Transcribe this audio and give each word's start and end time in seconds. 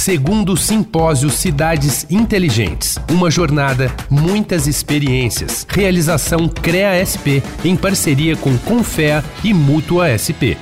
Segundo 0.00 0.56
Simpósio 0.56 1.28
Cidades 1.28 2.06
Inteligentes. 2.10 2.98
Uma 3.10 3.30
jornada, 3.30 3.94
muitas 4.08 4.66
experiências. 4.66 5.66
Realização 5.68 6.48
CREA 6.48 7.04
SP 7.04 7.44
em 7.62 7.76
parceria 7.76 8.34
com 8.34 8.56
Confea 8.60 9.22
e 9.44 9.52
Mútua 9.52 10.08
SP. 10.16 10.56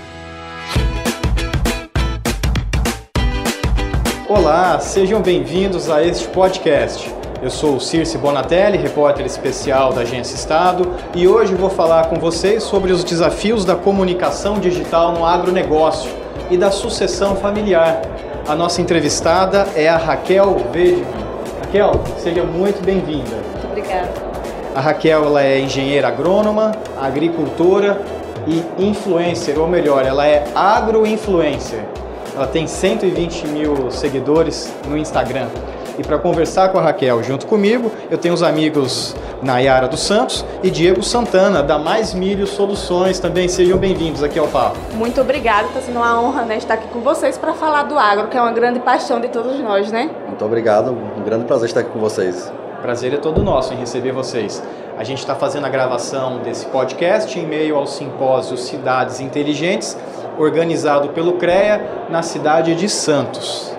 Olá, 4.29 4.81
sejam 4.81 5.23
bem-vindos 5.23 5.89
a 5.89 6.03
este 6.03 6.27
podcast. 6.27 7.09
Eu 7.41 7.49
sou 7.49 7.79
Circe 7.79 8.19
Bonatelli, 8.19 8.77
repórter 8.77 9.25
especial 9.25 9.93
da 9.93 10.01
Agência 10.01 10.35
Estado, 10.35 10.97
e 11.15 11.29
hoje 11.29 11.55
vou 11.55 11.71
falar 11.71 12.09
com 12.09 12.17
vocês 12.17 12.65
sobre 12.65 12.91
os 12.91 13.05
desafios 13.05 13.65
da 13.65 13.77
comunicação 13.77 14.59
digital 14.59 15.13
no 15.13 15.25
agronegócio 15.25 16.11
e 16.51 16.57
da 16.57 16.73
sucessão 16.73 17.37
familiar. 17.37 18.18
A 18.49 18.55
nossa 18.55 18.81
entrevistada 18.81 19.69
é 19.77 19.87
a 19.87 19.99
Raquel 19.99 20.57
Vegeman. 20.73 21.05
Raquel, 21.61 22.01
seja 22.17 22.43
muito 22.45 22.83
bem-vinda. 22.83 23.37
Muito 23.53 23.67
obrigada. 23.67 24.11
A 24.75 24.81
Raquel 24.81 25.27
ela 25.27 25.43
é 25.43 25.61
engenheira 25.61 26.09
agrônoma, 26.09 26.73
agricultora 26.99 28.01
e 28.47 28.65
influencer, 28.83 29.61
ou 29.61 29.69
melhor, 29.69 30.07
ela 30.07 30.27
é 30.27 30.47
agroinfluencer. 30.55 31.85
Ela 32.35 32.47
tem 32.47 32.67
120 32.67 33.49
mil 33.49 33.91
seguidores 33.91 34.73
no 34.89 34.97
Instagram. 34.97 35.49
E 35.99 36.03
para 36.05 36.17
conversar 36.17 36.69
com 36.69 36.79
a 36.79 36.83
Raquel 36.83 37.25
junto 37.25 37.45
comigo, 37.45 37.91
eu 38.09 38.17
tenho 38.17 38.33
os 38.33 38.41
amigos 38.41 39.17
Nayara 39.43 39.89
dos 39.89 39.99
Santos 39.99 40.45
e 40.63 40.71
Diego 40.71 41.03
Santana, 41.03 41.61
da 41.61 41.77
Mais 41.77 42.15
Milho 42.15 42.47
Soluções. 42.47 43.19
Também 43.19 43.49
sejam 43.49 43.77
bem-vindos 43.77 44.23
aqui 44.23 44.39
ao 44.39 44.47
papo. 44.47 44.79
Muito 44.95 45.21
obrigada, 45.21 45.67
está 45.67 45.81
sendo 45.81 45.97
uma 45.97 46.21
honra 46.21 46.45
né, 46.45 46.57
estar 46.57 46.75
aqui 46.75 46.87
com 46.89 47.01
vocês 47.01 47.37
para 47.37 47.53
falar 47.53 47.83
do 47.83 47.99
agro, 47.99 48.29
que 48.29 48.37
é 48.37 48.41
uma 48.41 48.53
grande 48.53 48.79
paixão 48.79 49.21
de 49.21 49.27
todos 49.27 49.59
nós, 49.59 49.91
né? 49.91 50.09
Muito 50.29 50.45
obrigado, 50.45 50.93
um 50.93 51.25
grande 51.25 51.47
prazer 51.47 51.67
estar 51.67 51.81
aqui 51.81 51.91
com 51.91 51.99
vocês. 51.99 52.53
Prazer 52.81 53.13
é 53.15 53.17
todo 53.17 53.43
nosso 53.43 53.75
em 53.75 53.77
receber 53.77 54.13
vocês. 54.13 54.63
A 54.97 55.03
gente 55.03 55.19
está 55.19 55.35
fazendo 55.35 55.67
a 55.67 55.69
gravação 55.69 56.39
desse 56.39 56.67
podcast 56.67 57.37
em 57.37 57.45
meio 57.45 57.77
ao 57.77 57.89
simpósio 57.89 58.57
Cidades 58.57 59.19
Inteligentes, 59.19 59.99
organizado 60.39 61.09
pelo 61.09 61.33
CREA 61.33 62.07
na 62.09 62.23
cidade 62.23 62.77
de 62.77 62.89
Santos. 62.89 63.77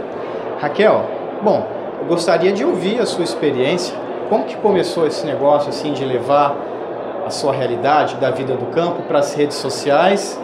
Raquel, 0.60 1.06
bom, 1.42 1.79
eu 2.00 2.06
gostaria 2.06 2.52
de 2.52 2.64
ouvir 2.64 3.00
a 3.00 3.06
sua 3.06 3.24
experiência. 3.24 3.96
Como 4.30 4.46
que 4.46 4.56
começou 4.58 5.06
esse 5.06 5.26
negócio 5.26 5.70
assim 5.70 5.92
de 5.92 6.06
levar 6.06 6.56
a 7.26 7.30
sua 7.30 7.52
realidade 7.52 8.16
da 8.16 8.32
vida 8.32 8.56
do 8.56 8.68
campo 8.68 9.04
para 9.04 9.20
as 9.20 9.34
redes 9.34 9.58
sociais 9.58 10.40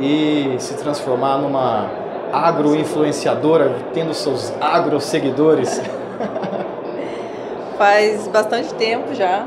e 0.00 0.54
se 0.58 0.74
transformar 0.74 1.38
numa 1.38 1.90
agro-influenciadora, 2.32 3.74
tendo 3.92 4.14
seus 4.14 4.52
agro-seguidores? 4.60 5.80
Faz 7.76 8.26
bastante 8.28 8.72
tempo 8.74 9.14
já. 9.14 9.46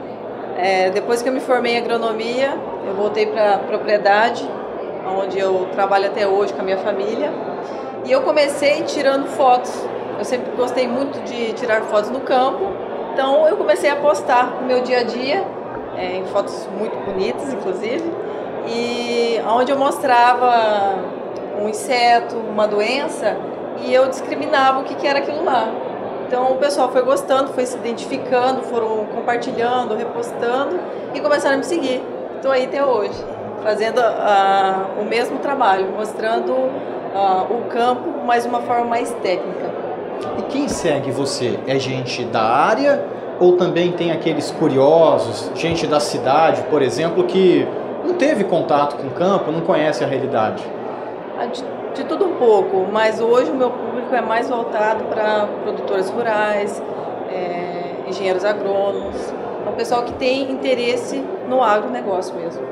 É, 0.58 0.89
depois 0.89 1.22
que 1.22 1.30
eu 1.30 1.33
me 1.33 1.39
formei 1.39 1.73
em 1.73 1.78
agronomia, 1.78 2.58
eu 2.85 2.94
voltei 2.94 3.25
para 3.25 3.55
a 3.55 3.58
propriedade, 3.59 4.47
onde 5.17 5.39
eu 5.39 5.67
trabalho 5.72 6.08
até 6.08 6.28
hoje 6.28 6.53
com 6.53 6.61
a 6.61 6.63
minha 6.63 6.78
família. 6.78 7.31
E 8.05 8.11
eu 8.11 8.22
comecei 8.22 8.83
tirando 8.83 9.28
fotos 9.28 9.72
eu 10.17 10.25
sempre 10.25 10.51
gostei 10.55 10.87
muito 10.87 11.19
de 11.23 11.53
tirar 11.53 11.81
fotos 11.83 12.09
no 12.09 12.21
campo, 12.21 12.71
então 13.13 13.47
eu 13.47 13.57
comecei 13.57 13.89
a 13.89 13.95
postar 13.95 14.57
no 14.61 14.67
meu 14.67 14.81
dia 14.81 14.99
a 14.99 15.03
dia, 15.03 15.45
é, 15.95 16.17
em 16.17 16.25
fotos 16.25 16.67
muito 16.77 16.95
bonitas, 17.05 17.53
inclusive, 17.53 18.03
e 18.67 19.39
onde 19.47 19.71
eu 19.71 19.77
mostrava 19.77 20.95
um 21.61 21.69
inseto, 21.69 22.35
uma 22.35 22.67
doença, 22.67 23.38
e 23.83 23.93
eu 23.93 24.07
discriminava 24.09 24.79
o 24.79 24.83
que, 24.83 24.95
que 24.95 25.07
era 25.07 25.19
aquilo 25.19 25.43
lá. 25.43 25.67
Então 26.27 26.51
o 26.51 26.57
pessoal 26.57 26.91
foi 26.91 27.01
gostando, 27.03 27.53
foi 27.53 27.65
se 27.65 27.77
identificando, 27.77 28.61
foram 28.63 29.05
compartilhando, 29.05 29.95
repostando 29.95 30.79
e 31.13 31.21
começaram 31.21 31.55
a 31.55 31.57
me 31.57 31.63
seguir. 31.63 32.03
Estou 32.35 32.51
aí 32.51 32.66
até 32.66 32.83
hoje, 32.83 33.23
fazendo 33.63 34.00
uh, 34.00 35.01
o 35.01 35.06
mesmo 35.06 35.39
trabalho, 35.39 35.88
mostrando 35.95 36.51
uh, 36.51 37.47
o 37.50 37.66
campo, 37.69 38.09
mas 38.25 38.44
de 38.44 38.50
uma 38.50 38.61
forma 38.61 38.85
mais 38.85 39.11
técnica. 39.23 39.66
E 40.38 40.41
quem 40.44 40.67
segue 40.67 41.11
você? 41.11 41.59
É 41.67 41.78
gente 41.79 42.23
da 42.25 42.41
área 42.41 43.03
ou 43.39 43.53
também 43.53 43.91
tem 43.91 44.11
aqueles 44.11 44.51
curiosos, 44.51 45.51
gente 45.55 45.85
da 45.85 46.00
cidade, 46.00 46.63
por 46.63 46.81
exemplo, 46.81 47.23
que 47.25 47.67
não 48.03 48.16
teve 48.16 48.44
contato 48.44 48.97
com 48.97 49.07
o 49.07 49.11
campo, 49.11 49.51
não 49.51 49.61
conhece 49.61 50.03
a 50.03 50.07
realidade? 50.07 50.63
Ah, 51.38 51.45
de, 51.45 51.63
de 51.94 52.03
tudo 52.06 52.25
um 52.25 52.35
pouco, 52.35 52.88
mas 52.91 53.22
hoje 53.22 53.51
o 53.51 53.56
meu 53.56 53.69
público 53.69 54.13
é 54.16 54.22
mais 54.22 54.50
voltado 54.50 55.03
para 55.06 55.47
produtores 55.63 56.09
rurais, 56.09 56.81
é, 57.29 58.09
engenheiros 58.09 58.44
agrônomos, 58.44 59.16
é 59.66 59.69
um 59.69 59.73
pessoal 59.73 60.03
que 60.03 60.13
tem 60.13 60.50
interesse 60.51 61.23
no 61.47 61.61
agronegócio 61.61 62.33
mesmo. 62.35 62.66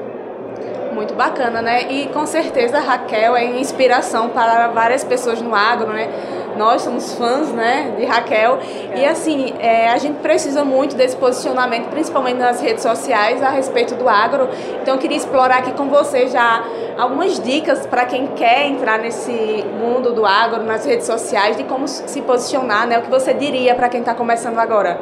Muito 0.93 1.13
bacana, 1.13 1.61
né? 1.61 1.91
E 1.91 2.07
com 2.07 2.25
certeza 2.25 2.77
a 2.77 2.81
Raquel 2.81 3.35
é 3.35 3.59
inspiração 3.59 4.29
para 4.29 4.69
várias 4.69 5.03
pessoas 5.03 5.41
no 5.41 5.53
agro, 5.53 5.91
né? 5.91 6.09
Nós 6.57 6.81
somos 6.81 7.13
fãs, 7.15 7.49
né, 7.49 7.93
de 7.97 8.05
Raquel. 8.05 8.59
É. 8.93 8.99
E 8.99 9.05
assim, 9.05 9.53
é, 9.59 9.89
a 9.89 9.97
gente 9.97 10.19
precisa 10.19 10.63
muito 10.63 10.95
desse 10.95 11.15
posicionamento, 11.17 11.89
principalmente 11.89 12.37
nas 12.37 12.61
redes 12.61 12.81
sociais, 12.81 13.41
a 13.41 13.49
respeito 13.49 13.95
do 13.95 14.07
agro. 14.07 14.49
Então 14.81 14.95
eu 14.95 14.99
queria 14.99 15.17
explorar 15.17 15.59
aqui 15.59 15.71
com 15.73 15.89
você 15.89 16.27
já 16.27 16.63
algumas 16.97 17.39
dicas 17.39 17.85
para 17.85 18.05
quem 18.05 18.27
quer 18.27 18.67
entrar 18.67 18.99
nesse 18.99 19.65
mundo 19.79 20.13
do 20.13 20.25
agro, 20.25 20.63
nas 20.63 20.85
redes 20.85 21.05
sociais, 21.05 21.57
de 21.57 21.63
como 21.65 21.87
se 21.87 22.21
posicionar, 22.21 22.87
né? 22.87 22.99
O 22.99 23.01
que 23.01 23.09
você 23.09 23.33
diria 23.33 23.75
para 23.75 23.89
quem 23.89 23.99
está 23.99 24.13
começando 24.13 24.57
agora? 24.59 24.99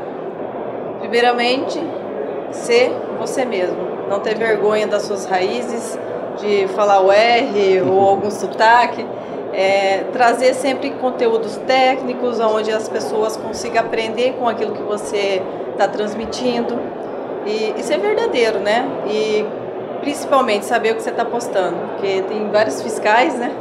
Primeiramente, 1.00 1.80
ser 2.52 2.92
você 3.20 3.46
mesmo. 3.46 3.94
Não 4.10 4.20
ter 4.20 4.36
vergonha 4.36 4.88
das 4.88 5.04
suas 5.04 5.26
raízes, 5.26 5.98
de 6.40 6.68
falar 6.70 7.00
o 7.00 7.12
R 7.12 7.82
ou 7.82 8.00
algum 8.10 8.32
sotaque 8.32 9.06
é, 9.54 10.06
trazer 10.12 10.54
sempre 10.56 10.92
conteúdos 10.92 11.58
técnicos, 11.68 12.40
onde 12.40 12.72
as 12.72 12.90
pessoas 12.90 13.38
consigam 13.38 13.84
aprender 13.84 14.34
com 14.34 14.50
aquilo 14.50 14.74
que 14.74 14.82
você 14.82 15.42
está 15.72 15.88
transmitindo 15.88 16.80
e, 17.46 17.74
e 17.78 17.84
ser 17.84 18.00
verdadeiro, 18.00 18.60
né? 18.60 18.88
E 19.08 19.46
principalmente 20.02 20.66
saber 20.66 20.92
o 20.92 20.96
que 20.96 21.04
você 21.04 21.12
está 21.12 21.24
postando, 21.24 21.76
porque 21.92 22.22
tem 22.24 22.50
vários 22.50 22.82
fiscais, 22.82 23.38
né? 23.38 23.52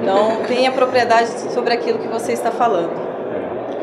Então 0.00 0.44
tenha 0.48 0.72
propriedade 0.72 1.28
sobre 1.52 1.74
aquilo 1.74 1.98
que 1.98 2.08
você 2.08 2.32
está 2.32 2.50
falando. 2.50 3.04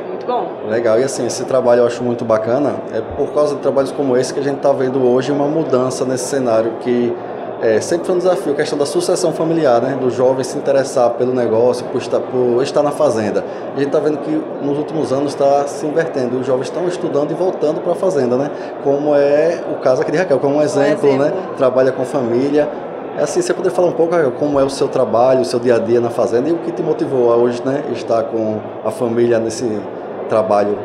Muito 0.07 0.25
bom. 0.25 0.69
Legal, 0.69 0.99
e 0.99 1.03
assim, 1.03 1.25
esse 1.25 1.45
trabalho 1.45 1.81
eu 1.81 1.87
acho 1.87 2.03
muito 2.03 2.25
bacana, 2.25 2.75
é 2.93 3.01
por 3.01 3.33
causa 3.33 3.55
de 3.55 3.61
trabalhos 3.61 3.91
como 3.91 4.17
esse 4.17 4.33
que 4.33 4.39
a 4.39 4.43
gente 4.43 4.57
está 4.57 4.71
vendo 4.71 5.03
hoje 5.03 5.31
uma 5.31 5.47
mudança 5.47 6.05
nesse 6.05 6.25
cenário 6.25 6.73
que 6.81 7.15
é, 7.61 7.79
sempre 7.79 8.07
foi 8.07 8.15
um 8.15 8.17
desafio 8.17 8.53
a 8.53 8.55
questão 8.55 8.77
da 8.77 8.87
sucessão 8.87 9.31
familiar, 9.31 9.79
né? 9.79 9.95
Do 9.95 10.09
jovem 10.09 10.43
se 10.43 10.57
interessar 10.57 11.11
pelo 11.11 11.31
negócio, 11.31 11.85
por 11.85 12.01
estar, 12.01 12.19
por 12.19 12.63
estar 12.63 12.81
na 12.81 12.89
fazenda. 12.89 13.43
E 13.75 13.75
a 13.75 13.77
gente 13.77 13.87
está 13.87 13.99
vendo 13.99 14.17
que 14.17 14.31
nos 14.65 14.79
últimos 14.79 15.13
anos 15.13 15.33
está 15.33 15.67
se 15.67 15.85
invertendo. 15.85 16.39
Os 16.39 16.47
jovens 16.47 16.65
estão 16.65 16.87
estudando 16.87 17.29
e 17.29 17.35
voltando 17.35 17.79
para 17.79 17.91
a 17.91 17.95
fazenda, 17.95 18.35
né? 18.35 18.49
Como 18.83 19.15
é 19.15 19.63
o 19.71 19.79
caso 19.79 20.01
aqui 20.01 20.11
de 20.11 20.17
Raquel, 20.17 20.39
como 20.39 20.55
um 20.55 20.61
exemplo, 20.61 21.07
um 21.07 21.13
exemplo. 21.13 21.17
né? 21.19 21.33
Trabalha 21.55 21.91
com 21.91 22.03
família. 22.03 22.67
É 23.15 23.23
assim, 23.23 23.41
você 23.43 23.53
poderia 23.53 23.75
falar 23.75 23.89
um 23.89 23.93
pouco 23.93 24.15
Raquel, 24.15 24.31
como 24.31 24.59
é 24.59 24.63
o 24.63 24.69
seu 24.69 24.87
trabalho, 24.87 25.41
o 25.41 25.45
seu 25.45 25.59
dia 25.59 25.75
a 25.75 25.79
dia 25.79 26.01
na 26.01 26.09
fazenda 26.09 26.49
e 26.49 26.51
o 26.51 26.57
que 26.57 26.71
te 26.71 26.81
motivou 26.81 27.31
a 27.31 27.35
hoje, 27.35 27.61
né? 27.63 27.83
Estar 27.91 28.23
com 28.23 28.59
a 28.83 28.89
família 28.89 29.37
nesse 29.37 29.79
trabalho 30.27 30.79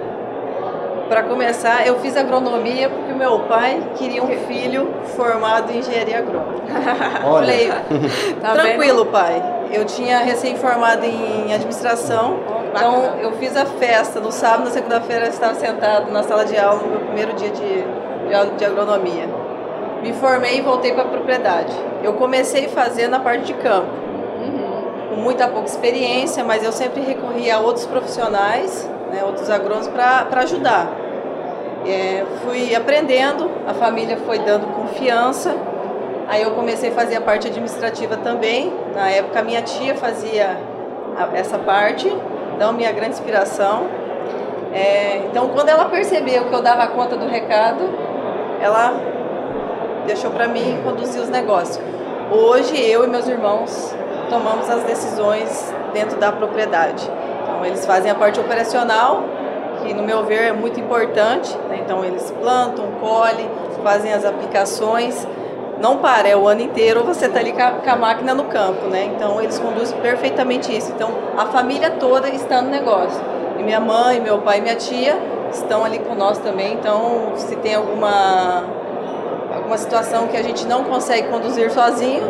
para 1.09 1.23
começar, 1.23 1.87
eu 1.87 1.99
fiz 2.01 2.17
agronomia 2.17 2.89
porque 2.89 3.13
meu 3.13 3.41
pai 3.41 3.81
queria 3.97 4.23
um 4.23 4.37
filho 4.47 4.93
formado 5.17 5.71
em 5.73 5.79
engenharia 5.79 6.19
agrônoma. 6.19 6.55
Olha. 7.25 7.33
Falei, 7.33 7.73
tá 8.43 8.53
tranquilo, 8.53 9.05
vendo? 9.05 9.13
pai. 9.13 9.43
Eu 9.73 9.85
tinha 9.85 10.19
recém-formado 10.19 11.05
em 11.05 11.53
administração, 11.53 12.39
então 12.71 13.19
eu 13.21 13.33
fiz 13.33 13.57
a 13.57 13.67
festa 13.67 14.21
no 14.21 14.31
sábado, 14.31 14.65
na 14.65 14.71
segunda-feira 14.71 15.27
eu 15.27 15.31
estava 15.31 15.55
sentado 15.55 16.11
na 16.13 16.23
sala 16.23 16.45
de 16.45 16.57
aula 16.57 16.83
no 16.83 16.89
meu 16.89 17.01
primeiro 17.01 17.33
dia 17.35 17.51
de, 17.51 17.63
de, 17.63 18.57
de 18.59 18.65
agronomia. 18.65 19.29
Me 20.03 20.13
formei 20.13 20.59
e 20.59 20.61
voltei 20.61 20.93
para 20.93 21.03
a 21.03 21.09
propriedade. 21.09 21.75
Eu 22.03 22.15
comecei 22.15 22.69
fazendo 22.69 23.15
a 23.15 23.21
parte 23.21 23.45
de 23.45 23.55
campo, 23.55 23.91
uhum. 24.41 25.15
com 25.15 25.21
muita 25.21 25.49
pouca 25.49 25.69
experiência, 25.69 26.45
mas 26.45 26.63
eu 26.63 26.71
sempre 26.71 27.01
recorri 27.01 27.51
a 27.51 27.59
outros 27.59 27.87
profissionais 27.87 28.89
né, 29.11 29.23
outros 29.25 29.49
agrônomos 29.51 29.89
para 29.89 30.41
ajudar. 30.41 30.89
É, 31.87 32.25
fui 32.43 32.75
aprendendo, 32.75 33.51
a 33.67 33.75
família 33.75 34.17
foi 34.19 34.41
dando 34.41 34.67
confiança, 34.75 35.55
aí 36.27 36.43
eu 36.43 36.51
comecei 36.53 36.91
a 36.91 36.93
fazer 36.93 37.17
a 37.17 37.21
parte 37.21 37.47
administrativa 37.47 38.17
também. 38.17 38.73
Na 38.95 39.09
época, 39.09 39.43
minha 39.43 39.63
tia 39.63 39.95
fazia 39.95 40.59
essa 41.35 41.59
parte, 41.59 42.13
então, 42.55 42.73
minha 42.73 42.91
grande 42.93 43.13
inspiração. 43.13 43.87
É, 44.73 45.23
então, 45.31 45.49
quando 45.51 45.69
ela 45.69 45.87
percebeu 45.87 46.47
que 46.49 46.55
eu 46.55 46.63
dava 46.63 46.87
conta 46.89 47.17
do 47.17 47.27
recado, 47.27 47.89
ela 48.61 48.95
deixou 50.07 50.31
para 50.31 50.49
mim 50.49 50.81
conduzir 50.83 51.21
os 51.21 51.29
negócios. 51.29 51.81
Hoje, 52.31 52.79
eu 52.81 53.05
e 53.05 53.07
meus 53.07 53.29
irmãos 53.29 53.95
tomamos 54.29 54.69
as 54.69 54.83
decisões 54.83 55.73
dentro 55.93 56.19
da 56.19 56.33
propriedade. 56.33 57.09
Eles 57.67 57.85
fazem 57.85 58.11
a 58.11 58.15
parte 58.15 58.39
operacional, 58.41 59.25
que 59.83 59.93
no 59.93 60.03
meu 60.03 60.25
ver 60.25 60.43
é 60.43 60.53
muito 60.53 60.79
importante. 60.81 61.57
Né? 61.69 61.81
Então 61.85 62.05
eles 62.05 62.31
plantam, 62.41 62.87
colhem, 63.01 63.49
fazem 63.83 64.13
as 64.13 64.25
aplicações. 64.25 65.27
Não 65.81 65.99
para, 65.99 66.27
é 66.27 66.35
o 66.35 66.49
ano 66.49 66.63
inteiro 66.63 67.05
você 67.05 67.27
está 67.27 67.39
ali 67.39 67.53
com 67.53 67.91
a, 67.91 67.97
máquina 67.97 68.35
no 68.35 68.45
campo, 68.45 68.87
né? 68.87 69.13
Então 69.15 69.41
eles 69.43 69.59
conduzem 69.59 69.99
perfeitamente 70.01 70.75
isso. 70.75 70.91
Então 70.93 71.11
a 71.37 71.47
família 71.47 71.91
toda 71.91 72.29
está 72.31 72.63
no 72.63 72.71
negócio. 72.71 73.21
E 73.59 73.63
minha 73.63 73.79
mãe, 73.79 74.19
meu 74.19 74.39
pai 74.39 74.59
e 74.59 74.61
minha 74.63 74.75
tia 74.75 75.19
estão 75.53 75.85
ali 75.85 75.99
com 75.99 76.15
nós 76.15 76.39
também. 76.39 76.73
Então 76.73 77.33
se 77.37 77.55
tem 77.57 77.75
alguma 77.75 78.65
alguma 79.55 79.79
situação 79.79 80.27
que 80.29 80.37
a 80.37 80.43
gente 80.43 80.67
não 80.67 80.85
consegue 80.85 81.29
conduzir 81.29 81.71
sozinho, 81.71 82.23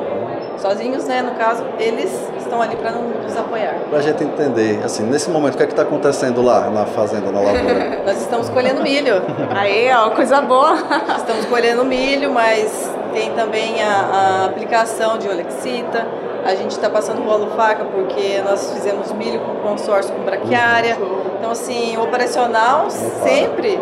sozinhos, 0.59 1.05
né, 1.05 1.23
no 1.23 1.33
caso, 1.33 1.65
eles 1.79 2.11
estão 2.39 2.61
ali 2.63 2.77
para 2.77 2.93
nos 2.93 3.37
apoiar. 3.37 3.75
Para 3.89 3.99
a 3.99 4.03
gente 4.03 4.23
entender, 4.25 4.81
assim, 4.85 5.05
nesse 5.05 5.31
momento, 5.31 5.55
o 5.55 5.57
que 5.57 5.63
é 5.63 5.67
que 5.67 5.73
está 5.73 5.83
acontecendo 5.83 6.43
lá 6.43 6.71
na 6.71 6.87
fazenda, 6.87 7.31
na 7.31 7.41
lavoura? 7.41 8.03
Nós 8.07 8.21
estamos 8.21 8.49
colhendo 8.49 8.83
milho. 8.83 9.23
Aí, 9.55 9.91
ó, 9.93 10.11
coisa 10.11 10.41
boa. 10.41 10.75
estamos 11.17 11.45
colhendo 11.47 11.85
milho, 11.85 12.33
mas 12.33 12.91
tem 13.13 13.33
também 13.33 13.83
a, 13.83 13.89
a 13.89 14.45
aplicação 14.47 15.19
de 15.19 15.29
olexita. 15.29 16.07
A 16.45 16.55
gente 16.55 16.71
está 16.73 16.89
passando 16.89 17.23
rolo 17.23 17.51
faca 17.57 17.85
porque 17.85 18.41
nós 18.45 18.73
fizemos 18.73 19.11
milho 19.13 19.41
com 19.41 19.69
consórcio 19.69 20.15
com 20.15 20.23
braquiária. 20.23 20.97
Então, 21.39 21.51
assim, 21.51 21.97
o 21.97 22.05
operacional 22.05 22.89
sempre 22.89 23.81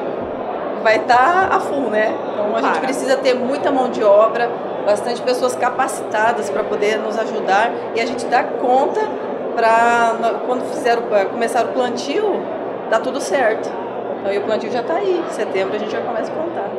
vai 0.83 0.97
estar 0.97 1.49
tá 1.49 1.57
a 1.57 1.61
full, 1.61 1.91
né? 1.91 2.15
Então 2.33 2.57
a 2.57 2.63
gente 2.63 2.81
precisa 2.81 3.17
ter 3.17 3.35
muita 3.35 3.73
mão 3.73 3.89
de 3.89 4.05
obra, 4.05 4.51
bastante 4.85 5.21
pessoas 5.23 5.55
capacitadas 5.57 6.51
para 6.51 6.65
poder 6.65 6.99
nos 6.99 7.19
ajudar 7.19 7.71
e 7.95 8.01
a 8.01 8.07
gente 8.07 8.27
dá 8.27 8.45
conta 8.45 9.01
para 9.55 10.41
quando 10.47 10.65
fizeram 10.71 11.03
começar 11.31 11.65
o 11.65 11.69
plantio, 11.69 12.43
dá 12.91 12.99
tudo 12.99 13.21
certo. 13.21 13.71
Então, 14.21 14.33
e 14.33 14.39
o 14.39 14.43
plantio 14.43 14.71
já 14.71 14.81
está 14.81 14.95
aí, 14.95 15.23
em 15.27 15.33
setembro 15.33 15.77
a 15.77 15.79
gente 15.79 15.93
já 15.93 16.01
começa 16.01 16.33
a 16.33 16.35
plantar. 16.35 16.71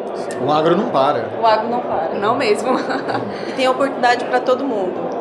O 0.44 0.52
agro 0.52 0.76
não 0.76 0.90
para. 0.90 1.30
O 1.42 1.46
agro 1.46 1.70
não 1.70 1.80
para. 1.80 2.16
Não 2.16 2.36
mesmo. 2.36 2.70
e 3.48 3.52
tem 3.54 3.68
oportunidade 3.68 4.26
para 4.26 4.40
todo 4.40 4.64
mundo. 4.64 5.15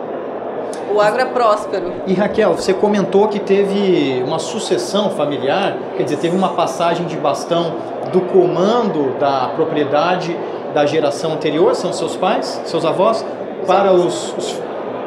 O 0.94 1.00
agro 1.00 1.20
é 1.20 1.24
próspero. 1.24 1.92
E 2.06 2.14
Raquel, 2.14 2.54
você 2.54 2.72
comentou 2.72 3.26
que 3.26 3.40
teve 3.40 4.22
uma 4.24 4.38
sucessão 4.38 5.10
familiar, 5.10 5.76
quer 5.96 6.04
dizer, 6.04 6.18
teve 6.18 6.36
uma 6.36 6.50
passagem 6.50 7.04
de 7.06 7.16
bastão 7.16 7.74
do 8.12 8.20
comando 8.20 9.18
da 9.18 9.48
propriedade 9.56 10.38
da 10.72 10.86
geração 10.86 11.32
anterior, 11.32 11.74
são 11.74 11.92
seus 11.92 12.14
pais, 12.16 12.62
seus 12.64 12.84
avós, 12.84 13.24
os 13.60 13.66
para 13.66 13.90
avós. 13.90 14.04
Os, 14.04 14.36
os, 14.36 14.62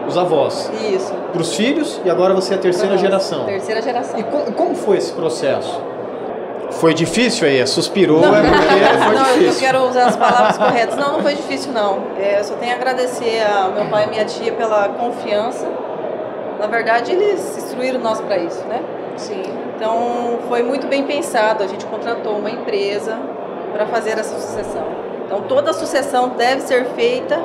os, 0.08 0.18
avós. 0.18 0.72
Isso. 0.94 1.14
Para 1.32 1.42
os 1.42 1.56
filhos 1.56 2.02
e 2.04 2.10
agora 2.10 2.34
você 2.34 2.54
é 2.54 2.58
a 2.58 2.60
terceira 2.60 2.98
geração. 2.98 3.46
Terceira 3.46 3.82
geração. 3.82 4.20
E 4.20 4.24
como, 4.24 4.52
como 4.52 4.76
foi 4.76 4.98
esse 4.98 5.14
processo? 5.14 5.82
Foi 6.72 6.94
difícil 6.94 7.48
aí? 7.48 7.66
Suspirou 7.66 8.22
não, 8.22 8.36
é 8.36 8.42
porque 8.42 9.04
foi 9.04 9.16
não, 9.16 9.24
difícil. 9.24 9.48
eu 9.48 9.60
quero 9.60 9.90
usar 9.90 10.06
as 10.08 10.16
palavras 10.16 10.58
corretas. 10.60 10.96
Não, 10.96 11.14
não 11.14 11.22
foi 11.22 11.36
difícil 11.36 11.72
não. 11.72 12.04
É, 12.20 12.40
eu 12.40 12.44
só 12.44 12.56
tenho 12.56 12.74
a 12.74 12.76
agradecer 12.76 13.42
ao 13.46 13.72
meu 13.72 13.86
pai 13.86 14.06
e 14.06 14.10
minha 14.10 14.26
tia 14.26 14.52
pela 14.52 14.90
confiança. 14.90 15.68
Na 16.60 16.68
verdade, 16.68 17.12
eles 17.12 17.58
instruíram 17.58 18.00
nós 18.00 18.20
para 18.20 18.38
isso, 18.38 18.64
né? 18.66 18.82
Sim. 19.16 19.44
Então, 19.76 20.40
foi 20.48 20.64
muito 20.64 20.88
bem 20.88 21.04
pensado. 21.04 21.64
A 21.64 21.68
gente 21.68 21.86
contratou 21.86 22.38
uma 22.38 22.50
empresa 22.50 23.18
para 23.72 23.86
fazer 23.88 24.12
essa 24.12 24.40
sucessão. 24.40 24.86
Então, 25.26 25.42
toda 25.42 25.72
a 25.72 25.74
sucessão 25.74 26.30
deve 26.30 26.62
ser 26.62 26.86
feita 26.96 27.40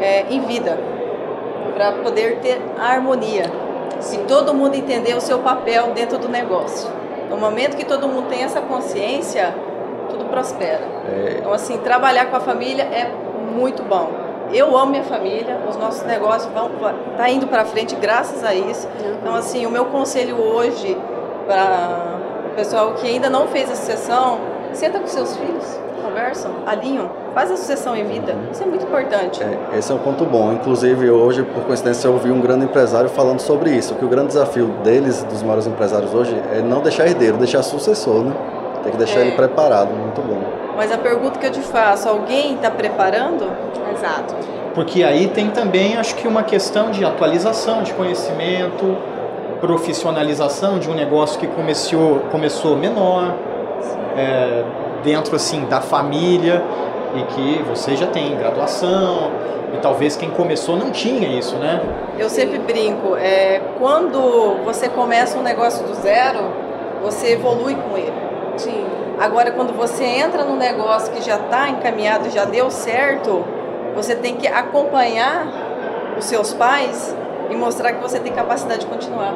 é, 0.00 0.24
em 0.30 0.40
vida, 0.40 0.78
para 1.74 1.92
poder 1.92 2.38
ter 2.38 2.60
harmonia. 2.78 3.50
Se 4.00 4.18
todo 4.18 4.54
mundo 4.54 4.74
entender 4.74 5.14
o 5.14 5.20
seu 5.20 5.40
papel 5.40 5.92
dentro 5.92 6.16
do 6.16 6.28
negócio. 6.28 6.99
No 7.30 7.38
momento 7.38 7.76
que 7.76 7.84
todo 7.84 8.08
mundo 8.08 8.28
tem 8.28 8.42
essa 8.42 8.60
consciência, 8.60 9.54
tudo 10.10 10.24
prospera. 10.26 10.82
É... 11.08 11.36
Então, 11.38 11.52
assim, 11.52 11.78
trabalhar 11.78 12.26
com 12.26 12.36
a 12.36 12.40
família 12.40 12.82
é 12.82 13.10
muito 13.54 13.82
bom. 13.84 14.10
Eu 14.52 14.76
amo 14.76 14.90
minha 14.90 15.04
família, 15.04 15.60
os 15.68 15.76
nossos 15.76 16.02
negócios 16.02 16.52
vão 16.52 16.70
tá 17.16 17.30
indo 17.30 17.46
para 17.46 17.64
frente 17.64 17.94
graças 17.94 18.42
a 18.42 18.52
isso. 18.52 18.88
Então, 19.20 19.34
assim, 19.34 19.64
o 19.64 19.70
meu 19.70 19.84
conselho 19.86 20.36
hoje 20.36 20.98
para 21.46 22.18
o 22.50 22.56
pessoal 22.56 22.94
que 22.94 23.06
ainda 23.06 23.30
não 23.30 23.46
fez 23.46 23.70
a 23.70 23.76
sucessão, 23.76 24.40
senta 24.72 24.98
com 24.98 25.06
seus 25.06 25.36
filhos, 25.36 25.80
conversam, 26.10 26.50
alinham, 26.66 27.08
faz 27.34 27.50
a 27.50 27.56
sucessão 27.56 27.96
em 27.96 28.04
vida. 28.04 28.34
Isso 28.52 28.62
é 28.62 28.66
muito 28.66 28.84
importante. 28.84 29.42
É, 29.42 29.78
esse 29.78 29.90
é 29.90 29.94
um 29.94 29.98
ponto 29.98 30.24
bom. 30.24 30.52
Inclusive, 30.52 31.08
hoje, 31.10 31.42
por 31.42 31.64
coincidência, 31.64 32.08
eu 32.08 32.12
ouvi 32.12 32.30
um 32.30 32.40
grande 32.40 32.64
empresário 32.64 33.08
falando 33.08 33.40
sobre 33.40 33.70
isso, 33.70 33.94
que 33.94 34.04
o 34.04 34.08
grande 34.08 34.28
desafio 34.28 34.66
deles, 34.84 35.22
dos 35.22 35.42
maiores 35.42 35.66
empresários 35.66 36.12
hoje, 36.12 36.34
é 36.52 36.60
não 36.60 36.80
deixar 36.80 37.06
herdeiro, 37.06 37.36
deixar 37.36 37.62
sucessor, 37.62 38.24
né? 38.24 38.34
Tem 38.82 38.92
que 38.92 38.98
deixar 38.98 39.20
é. 39.20 39.22
ele 39.26 39.32
preparado, 39.32 39.92
muito 39.92 40.20
bom. 40.20 40.40
Mas 40.76 40.90
a 40.90 40.98
pergunta 40.98 41.38
que 41.38 41.46
eu 41.46 41.52
te 41.52 41.60
faço, 41.60 42.08
alguém 42.08 42.54
está 42.54 42.70
preparando? 42.70 43.44
Exato. 43.94 44.34
Porque 44.74 45.02
aí 45.02 45.28
tem 45.28 45.50
também, 45.50 45.96
acho 45.96 46.14
que, 46.14 46.26
uma 46.26 46.42
questão 46.42 46.90
de 46.90 47.04
atualização 47.04 47.82
de 47.82 47.92
conhecimento, 47.92 48.96
profissionalização 49.60 50.78
de 50.78 50.88
um 50.88 50.94
negócio 50.94 51.38
que 51.38 51.46
começou, 51.46 52.20
começou 52.30 52.76
menor, 52.76 53.34
é, 54.16 54.64
dentro 55.02 55.36
assim 55.36 55.64
da 55.64 55.80
família 55.80 56.62
e 57.14 57.22
que 57.34 57.62
você 57.64 57.96
já 57.96 58.06
tem 58.06 58.36
graduação 58.36 59.30
e 59.74 59.78
talvez 59.78 60.16
quem 60.16 60.30
começou 60.30 60.76
não 60.76 60.90
tinha 60.90 61.28
isso, 61.28 61.56
né? 61.56 61.80
Eu 62.18 62.28
sempre 62.28 62.58
brinco, 62.58 63.16
é, 63.16 63.60
quando 63.78 64.62
você 64.64 64.88
começa 64.88 65.38
um 65.38 65.42
negócio 65.42 65.86
do 65.86 65.94
zero, 65.94 66.50
você 67.02 67.32
evolui 67.32 67.74
com 67.74 67.96
ele. 67.96 68.12
Sim. 68.56 68.84
Agora, 69.18 69.52
quando 69.52 69.76
você 69.76 70.04
entra 70.04 70.44
num 70.44 70.56
negócio 70.56 71.12
que 71.12 71.22
já 71.22 71.36
está 71.36 71.68
encaminhado, 71.68 72.30
já 72.30 72.44
deu 72.44 72.70
certo, 72.70 73.44
você 73.94 74.14
tem 74.14 74.36
que 74.36 74.46
acompanhar 74.46 75.46
os 76.18 76.24
seus 76.24 76.52
pais 76.52 77.14
e 77.50 77.56
mostrar 77.56 77.92
que 77.92 78.02
você 78.02 78.18
tem 78.18 78.32
capacidade 78.32 78.80
de 78.80 78.86
continuar. 78.86 79.34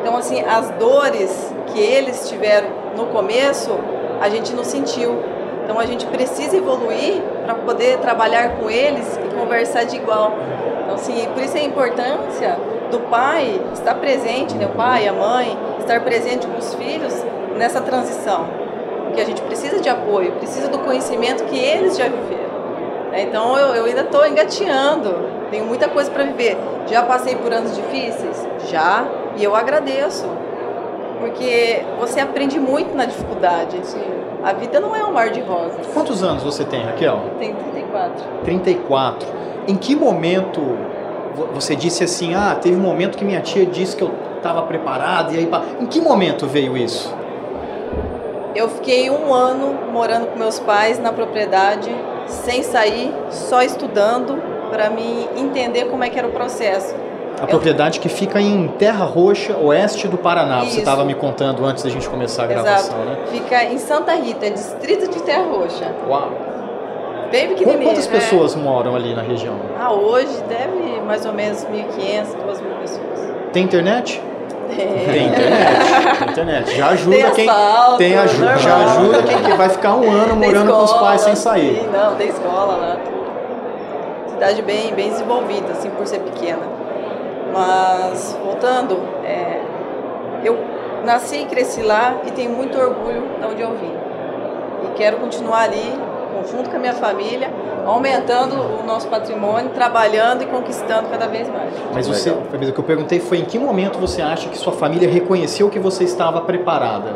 Então, 0.00 0.16
assim, 0.16 0.42
as 0.42 0.70
dores 0.70 1.52
que 1.66 1.80
eles 1.80 2.28
tiveram 2.28 2.68
no 2.96 3.06
começo, 3.06 3.70
a 4.20 4.28
gente 4.28 4.52
não 4.52 4.64
sentiu. 4.64 5.22
Então, 5.64 5.78
a 5.78 5.86
gente 5.86 6.06
precisa 6.06 6.56
evoluir 6.56 7.22
para 7.44 7.54
poder 7.54 7.98
trabalhar 7.98 8.56
com 8.56 8.70
eles 8.70 9.16
e 9.16 9.34
conversar 9.34 9.84
de 9.84 9.96
igual. 9.96 10.32
Então, 10.82 10.94
assim, 10.94 11.26
por 11.32 11.42
isso 11.42 11.56
a 11.56 11.62
importância 11.62 12.58
do 12.90 13.00
pai 13.08 13.60
estar 13.72 13.94
presente, 13.94 14.54
né? 14.54 14.66
o 14.66 14.76
pai, 14.76 15.08
a 15.08 15.12
mãe, 15.12 15.56
estar 15.80 16.00
presente 16.00 16.46
com 16.46 16.58
os 16.58 16.74
filhos 16.74 17.14
nessa 17.56 17.80
transição. 17.80 18.46
Porque 19.06 19.20
a 19.20 19.24
gente 19.24 19.40
precisa 19.42 19.80
de 19.80 19.88
apoio, 19.88 20.32
precisa 20.32 20.68
do 20.68 20.78
conhecimento 20.78 21.44
que 21.44 21.58
eles 21.58 21.96
já 21.96 22.04
viveram. 22.04 22.54
Né? 23.10 23.22
Então, 23.22 23.58
eu, 23.58 23.74
eu 23.74 23.84
ainda 23.86 24.02
estou 24.02 24.26
engateando, 24.26 25.14
tenho 25.50 25.64
muita 25.64 25.88
coisa 25.88 26.10
para 26.10 26.24
viver. 26.24 26.56
Já 26.86 27.02
passei 27.02 27.36
por 27.36 27.52
anos 27.52 27.74
difíceis? 27.74 28.46
Já, 28.68 29.06
e 29.36 29.44
eu 29.44 29.54
agradeço. 29.56 30.28
Porque 31.18 31.82
você 31.98 32.20
aprende 32.20 32.58
muito 32.58 32.94
na 32.94 33.04
dificuldade. 33.04 33.78
Sim. 33.82 34.02
A 34.42 34.52
vida 34.52 34.78
não 34.78 34.94
é 34.94 35.02
um 35.04 35.12
mar 35.12 35.30
de 35.30 35.40
rosas. 35.40 35.86
Quantos 35.94 36.22
anos 36.22 36.42
você 36.42 36.64
tem, 36.64 36.82
Raquel? 36.82 37.18
Tenho 37.38 37.56
34. 37.56 38.24
34. 38.44 39.28
Em 39.66 39.76
que 39.76 39.96
momento 39.96 40.60
você 41.54 41.74
disse 41.74 42.04
assim, 42.04 42.34
ah, 42.34 42.56
teve 42.60 42.76
um 42.76 42.80
momento 42.80 43.16
que 43.16 43.24
minha 43.24 43.40
tia 43.40 43.64
disse 43.64 43.96
que 43.96 44.02
eu 44.02 44.12
estava 44.36 44.62
preparado 44.62 45.34
e 45.34 45.38
aí... 45.38 45.50
Em 45.80 45.86
que 45.86 46.00
momento 46.00 46.46
veio 46.46 46.76
isso? 46.76 47.12
Eu 48.54 48.68
fiquei 48.68 49.10
um 49.10 49.32
ano 49.32 49.90
morando 49.90 50.26
com 50.26 50.38
meus 50.38 50.60
pais 50.60 50.98
na 50.98 51.12
propriedade, 51.12 51.90
sem 52.26 52.62
sair, 52.62 53.12
só 53.30 53.62
estudando 53.62 54.40
para 54.70 54.90
me 54.90 55.28
entender 55.36 55.86
como 55.86 56.04
é 56.04 56.10
que 56.10 56.18
era 56.18 56.28
o 56.28 56.32
processo. 56.32 56.94
A 57.40 57.46
propriedade 57.46 58.00
que 58.00 58.08
fica 58.08 58.40
em 58.40 58.68
Terra 58.78 59.04
Roxa, 59.04 59.56
oeste 59.56 60.08
do 60.08 60.16
Paraná. 60.16 60.62
Isso. 60.62 60.72
Você 60.74 60.78
estava 60.78 61.04
me 61.04 61.14
contando 61.14 61.64
antes 61.64 61.82
da 61.82 61.90
gente 61.90 62.08
começar 62.08 62.44
a 62.44 62.46
gravação, 62.46 63.02
Exato. 63.02 63.20
né? 63.20 63.26
Fica 63.30 63.64
em 63.64 63.78
Santa 63.78 64.14
Rita, 64.14 64.50
distrito 64.50 65.10
de 65.10 65.20
Terra 65.22 65.44
Roxa. 65.44 65.92
Uau! 66.08 66.30
Bem 67.30 67.48
pequenininho. 67.48 67.90
Quantas 67.90 68.06
né? 68.06 68.12
pessoas 68.12 68.54
moram 68.54 68.94
ali 68.94 69.14
na 69.14 69.22
região? 69.22 69.56
Ah, 69.78 69.92
hoje 69.92 70.40
deve 70.48 71.00
mais 71.00 71.26
ou 71.26 71.32
menos 71.32 71.64
1.500, 71.64 71.66
2.000 71.66 72.80
pessoas. 72.80 73.00
Tem 73.52 73.64
internet? 73.64 74.22
Tem. 74.68 74.76
Tem 74.76 75.26
internet. 75.28 76.18
Tem 76.18 76.28
internet. 76.30 76.76
Já 76.76 76.88
ajuda 76.90 77.16
tem 77.16 77.30
quem. 77.32 77.48
Asfalto, 77.48 77.98
tem 77.98 78.16
ajuda, 78.16 78.58
já 78.58 78.76
ajuda 78.76 79.22
quem 79.24 79.56
vai 79.56 79.68
ficar 79.68 79.94
um 79.96 80.10
ano 80.10 80.36
morando 80.36 80.70
escola, 80.70 80.78
com 80.78 80.84
os 80.84 80.92
pais 80.92 81.20
sem 81.22 81.34
sair. 81.34 81.80
Sim, 81.80 81.88
não, 81.92 82.14
tem 82.14 82.28
escola 82.28 82.76
lá. 82.76 82.96
Cidade 84.28 84.62
bem, 84.62 84.94
bem 84.94 85.10
desenvolvida, 85.10 85.72
assim, 85.72 85.90
por 85.90 86.06
ser 86.06 86.20
pequena. 86.20 86.62
Mas, 87.54 88.36
voltando, 88.44 88.98
é, 89.24 89.60
eu 90.42 90.58
nasci 91.04 91.42
e 91.42 91.44
cresci 91.46 91.82
lá 91.82 92.16
e 92.26 92.32
tenho 92.32 92.50
muito 92.50 92.76
orgulho 92.76 93.22
de 93.38 93.46
onde 93.46 93.62
eu 93.62 93.70
vim. 93.76 93.92
E 94.82 94.94
quero 94.96 95.18
continuar 95.18 95.62
ali 95.62 95.96
com 96.34 96.48
junto 96.50 96.68
com 96.68 96.76
a 96.76 96.80
minha 96.80 96.94
família, 96.94 97.48
aumentando 97.86 98.56
o 98.56 98.84
nosso 98.84 99.06
patrimônio, 99.06 99.70
trabalhando 99.70 100.42
e 100.42 100.46
conquistando 100.46 101.08
cada 101.08 101.28
vez 101.28 101.48
mais. 101.48 101.72
Mas 101.94 102.08
você, 102.08 102.30
o 102.30 102.42
que 102.42 102.80
eu 102.80 102.84
perguntei 102.84 103.20
foi 103.20 103.38
em 103.38 103.44
que 103.44 103.56
momento 103.56 104.00
você 104.00 104.20
acha 104.20 104.48
que 104.48 104.58
sua 104.58 104.72
família 104.72 105.08
reconheceu 105.08 105.70
que 105.70 105.78
você 105.78 106.02
estava 106.02 106.40
preparada? 106.40 107.12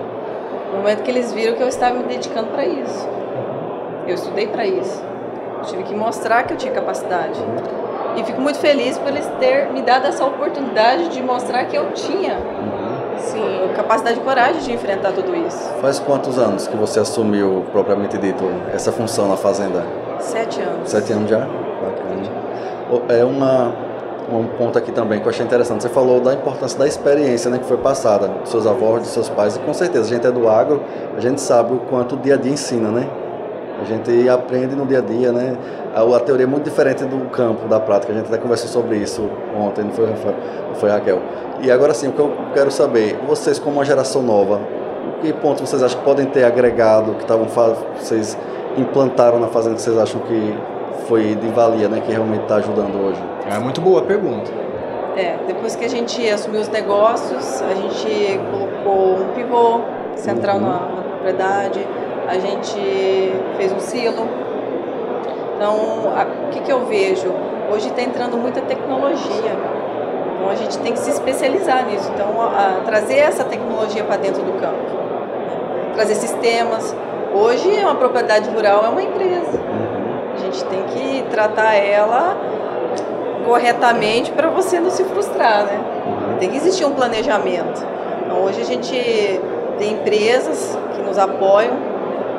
No 0.70 0.78
momento 0.78 1.02
que 1.02 1.10
eles 1.10 1.32
viram 1.32 1.56
que 1.56 1.62
eu 1.62 1.68
estava 1.68 1.96
me 1.96 2.04
dedicando 2.04 2.48
para 2.50 2.64
isso. 2.64 3.08
Eu 4.06 4.14
estudei 4.14 4.46
para 4.46 4.64
isso. 4.64 5.02
Eu 5.58 5.64
tive 5.64 5.82
que 5.82 5.94
mostrar 5.96 6.44
que 6.44 6.52
eu 6.52 6.56
tinha 6.56 6.72
capacidade. 6.72 7.40
E 8.18 8.24
fico 8.24 8.40
muito 8.40 8.58
feliz 8.58 8.98
por 8.98 9.10
eles 9.10 9.24
ter 9.38 9.70
me 9.70 9.80
dado 9.80 10.08
essa 10.08 10.24
oportunidade 10.24 11.08
de 11.10 11.22
mostrar 11.22 11.64
que 11.66 11.76
eu 11.76 11.92
tinha 11.92 12.36
sim, 13.16 13.70
capacidade 13.76 14.18
e 14.18 14.22
coragem 14.22 14.60
de 14.60 14.72
enfrentar 14.72 15.12
tudo 15.12 15.36
isso. 15.36 15.72
Faz 15.80 16.00
quantos 16.00 16.36
anos 16.36 16.66
que 16.66 16.76
você 16.76 16.98
assumiu, 16.98 17.64
propriamente 17.70 18.18
dito, 18.18 18.44
essa 18.74 18.90
função 18.90 19.28
na 19.28 19.36
Fazenda? 19.36 19.86
Sete 20.18 20.60
anos. 20.60 20.90
Sete 20.90 21.12
anos 21.12 21.30
já? 21.30 21.38
Bacana. 21.38 23.08
É 23.08 23.24
uma, 23.24 23.72
um 24.32 24.48
ponto 24.58 24.76
aqui 24.76 24.90
também 24.90 25.20
que 25.20 25.26
eu 25.26 25.30
achei 25.30 25.46
interessante. 25.46 25.82
Você 25.82 25.88
falou 25.88 26.20
da 26.20 26.34
importância 26.34 26.76
da 26.76 26.88
experiência 26.88 27.48
né, 27.48 27.58
que 27.58 27.66
foi 27.66 27.76
passada 27.76 28.26
dos 28.26 28.50
seus 28.50 28.66
avós, 28.66 29.02
dos 29.02 29.12
seus 29.12 29.28
pais, 29.28 29.54
e 29.54 29.60
com 29.60 29.72
certeza 29.72 30.06
a 30.06 30.08
gente 30.08 30.26
é 30.26 30.32
do 30.32 30.48
agro, 30.48 30.82
a 31.16 31.20
gente 31.20 31.40
sabe 31.40 31.72
o 31.72 31.78
quanto 31.78 32.16
o 32.16 32.18
dia 32.18 32.34
a 32.34 32.36
dia 32.36 32.50
ensina, 32.50 32.90
né? 32.90 33.08
A 33.80 33.84
gente 33.84 34.28
aprende 34.28 34.74
no 34.74 34.84
dia 34.84 34.98
a 34.98 35.00
dia, 35.00 35.30
né? 35.30 35.56
A, 35.94 36.20
teoria 36.20 36.44
é 36.44 36.48
muito 36.48 36.64
diferente 36.64 37.04
do 37.04 37.30
campo, 37.30 37.68
da 37.68 37.78
prática. 37.78 38.12
A 38.12 38.16
gente 38.16 38.26
até 38.26 38.38
conversou 38.38 38.68
sobre 38.68 38.96
isso 38.96 39.28
ontem, 39.56 39.84
não 39.84 39.92
foi, 39.92 40.06
não 40.06 40.74
foi 40.74 40.90
Raquel? 40.90 41.20
E 41.60 41.70
agora 41.70 41.94
sim, 41.94 42.08
o 42.08 42.12
que 42.12 42.18
eu 42.18 42.32
quero 42.54 42.70
saber, 42.70 43.16
vocês 43.26 43.58
como 43.58 43.76
uma 43.76 43.84
geração 43.84 44.22
nova, 44.22 44.60
que 45.20 45.32
ponto 45.32 45.64
vocês 45.64 45.82
acham 45.82 45.98
que 45.98 46.04
podem 46.04 46.26
ter 46.26 46.44
agregado, 46.44 47.14
que 47.14 47.22
estavam 47.22 47.46
vocês 47.96 48.36
implantaram 48.76 49.38
na 49.38 49.48
fazenda 49.48 49.76
que 49.76 49.82
vocês 49.82 49.98
acham 49.98 50.20
que 50.22 50.54
foi 51.06 51.34
de 51.34 51.48
valia, 51.48 51.88
né? 51.88 52.00
Que 52.04 52.12
realmente 52.12 52.42
está 52.42 52.56
ajudando 52.56 52.94
hoje? 52.96 53.22
É 53.50 53.58
muito 53.58 53.80
boa 53.80 54.00
a 54.00 54.04
pergunta. 54.04 54.50
É, 55.16 55.36
depois 55.46 55.74
que 55.74 55.84
a 55.84 55.88
gente 55.88 56.28
assumiu 56.28 56.60
os 56.60 56.68
negócios, 56.68 57.62
a 57.62 57.74
gente 57.74 58.38
colocou 58.50 59.16
um 59.16 59.28
pivô 59.34 59.80
central 60.14 60.58
uhum. 60.58 60.62
na, 60.62 60.80
na 60.80 61.02
propriedade, 61.02 61.80
a 62.28 62.38
gente 62.38 62.78
fez 63.56 63.72
um 63.72 63.80
silo. 63.80 64.28
Então, 65.56 65.74
o 65.74 66.50
que, 66.50 66.60
que 66.60 66.70
eu 66.70 66.84
vejo? 66.84 67.32
Hoje 67.72 67.88
está 67.88 68.02
entrando 68.02 68.36
muita 68.36 68.60
tecnologia. 68.60 69.56
Então, 70.36 70.50
a 70.50 70.54
gente 70.54 70.78
tem 70.78 70.92
que 70.92 70.98
se 70.98 71.10
especializar 71.10 71.86
nisso. 71.86 72.10
Então, 72.14 72.40
a, 72.42 72.78
a 72.78 72.80
trazer 72.84 73.16
essa 73.16 73.44
tecnologia 73.44 74.04
para 74.04 74.18
dentro 74.18 74.42
do 74.42 74.52
campo. 74.60 74.76
Né? 74.76 75.92
Trazer 75.94 76.14
sistemas. 76.16 76.94
Hoje, 77.34 77.68
uma 77.80 77.94
propriedade 77.94 78.50
rural 78.50 78.84
é 78.84 78.88
uma 78.88 79.02
empresa. 79.02 79.58
A 80.34 80.38
gente 80.38 80.64
tem 80.66 80.82
que 80.84 81.22
tratar 81.30 81.74
ela 81.74 82.36
corretamente 83.46 84.30
para 84.32 84.48
você 84.50 84.78
não 84.78 84.90
se 84.90 85.02
frustrar, 85.04 85.64
né? 85.64 85.80
Tem 86.38 86.50
que 86.50 86.56
existir 86.56 86.84
um 86.84 86.92
planejamento. 86.92 87.84
Então, 88.24 88.44
hoje 88.44 88.60
a 88.60 88.64
gente 88.64 88.94
tem 89.78 89.92
empresas 89.92 90.78
que 90.94 91.02
nos 91.02 91.18
apoiam 91.18 91.97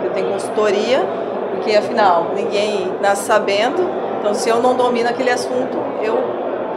eu 0.10 0.13
tenho 0.13 0.32
consultoria, 0.32 1.06
porque 1.51 1.75
afinal 1.75 2.32
ninguém 2.36 2.92
nasce 3.01 3.24
sabendo, 3.24 3.89
então 4.20 4.34
se 4.34 4.50
eu 4.50 4.62
não 4.62 4.75
domino 4.75 5.10
aquele 5.10 5.30
assunto, 5.30 5.78
eu 6.01 6.18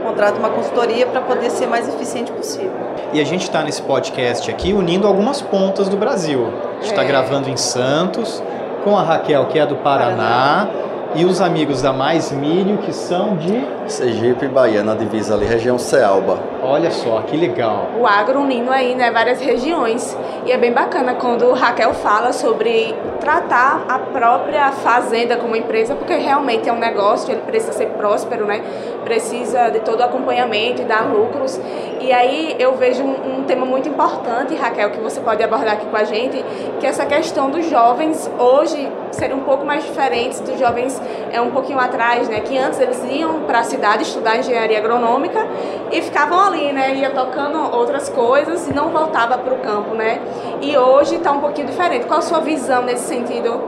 contrato 0.04 0.38
uma 0.38 0.50
consultoria 0.50 1.06
para 1.06 1.20
poder 1.20 1.50
ser 1.50 1.66
mais 1.66 1.88
eficiente 1.88 2.30
possível. 2.32 2.72
E 3.12 3.20
a 3.20 3.24
gente 3.24 3.42
está 3.42 3.62
nesse 3.62 3.82
podcast 3.82 4.50
aqui 4.50 4.72
unindo 4.72 5.06
algumas 5.06 5.40
pontas 5.40 5.88
do 5.88 5.96
Brasil. 5.96 6.46
A 6.46 6.74
gente 6.74 6.90
está 6.90 7.02
é. 7.02 7.06
gravando 7.06 7.48
em 7.48 7.56
Santos, 7.56 8.42
com 8.84 8.96
a 8.96 9.02
Raquel, 9.02 9.46
que 9.46 9.58
é 9.58 9.66
do 9.66 9.76
Paraná. 9.76 10.66
Paraná 10.66 10.92
e 11.14 11.24
os 11.24 11.40
amigos 11.40 11.82
da 11.82 11.92
Mais 11.92 12.32
Milho, 12.32 12.78
que 12.78 12.92
são 12.92 13.36
de 13.36 13.66
Sergipe 13.86 14.44
e 14.44 14.48
Bahia, 14.48 14.82
na 14.82 14.94
divisa 14.94 15.34
ali, 15.34 15.44
região 15.44 15.78
Cealba. 15.78 16.38
Olha 16.62 16.90
só, 16.90 17.20
que 17.22 17.36
legal. 17.36 17.88
O 17.98 18.06
agro 18.06 18.40
unindo 18.40 18.70
aí, 18.70 18.94
né, 18.94 19.10
várias 19.10 19.40
regiões. 19.40 20.16
E 20.46 20.52
é 20.52 20.58
bem 20.58 20.72
bacana 20.72 21.14
quando 21.14 21.52
Raquel 21.52 21.92
fala 21.94 22.32
sobre 22.32 22.94
tratar 23.20 23.84
a 23.88 23.98
própria 23.98 24.72
fazenda 24.72 25.36
como 25.36 25.54
empresa, 25.54 25.94
porque 25.94 26.14
realmente 26.14 26.68
é 26.68 26.72
um 26.72 26.78
negócio, 26.78 27.32
ele 27.32 27.42
precisa 27.42 27.72
ser 27.72 27.86
próspero, 27.90 28.46
né? 28.46 28.62
Precisa 29.04 29.68
de 29.70 29.80
todo 29.80 30.00
o 30.00 30.02
acompanhamento 30.02 30.82
e 30.82 30.84
dar 30.84 31.02
lucros. 31.02 31.60
E 32.00 32.12
aí 32.12 32.56
eu 32.58 32.74
vejo 32.76 33.02
um, 33.02 33.38
um 33.38 33.44
tema 33.44 33.64
muito 33.64 33.88
importante, 33.88 34.54
Raquel, 34.54 34.90
que 34.90 35.00
você 35.00 35.20
pode 35.20 35.42
abordar 35.42 35.74
aqui 35.74 35.86
com 35.86 35.96
a 35.96 36.04
gente, 36.04 36.44
que 36.80 36.86
é 36.86 36.88
essa 36.88 37.06
questão 37.06 37.50
dos 37.50 37.68
jovens 37.68 38.30
hoje 38.38 38.90
serem 39.12 39.36
um 39.36 39.44
pouco 39.44 39.64
mais 39.64 39.84
diferentes 39.84 40.40
dos 40.40 40.58
jovens 40.58 41.00
é 41.30 41.40
um 41.40 41.50
pouquinho 41.50 41.78
atrás, 41.78 42.28
né? 42.28 42.40
Que 42.40 42.58
antes 42.58 42.80
eles 42.80 43.02
iam 43.10 43.40
para 43.40 43.62
estudar 44.02 44.38
engenharia 44.38 44.78
agronômica 44.78 45.46
e 45.90 46.00
ficavam 46.02 46.40
ali, 46.40 46.72
né? 46.72 46.94
Ia 46.94 47.10
tocando 47.10 47.74
outras 47.74 48.08
coisas 48.08 48.68
e 48.68 48.74
não 48.74 48.90
voltava 48.90 49.38
para 49.38 49.54
o 49.54 49.58
campo, 49.58 49.94
né? 49.94 50.20
E 50.60 50.76
hoje 50.76 51.16
está 51.16 51.32
um 51.32 51.40
pouquinho 51.40 51.66
diferente. 51.66 52.06
Qual 52.06 52.18
a 52.18 52.22
sua 52.22 52.40
visão 52.40 52.82
nesse 52.82 53.04
sentido? 53.04 53.60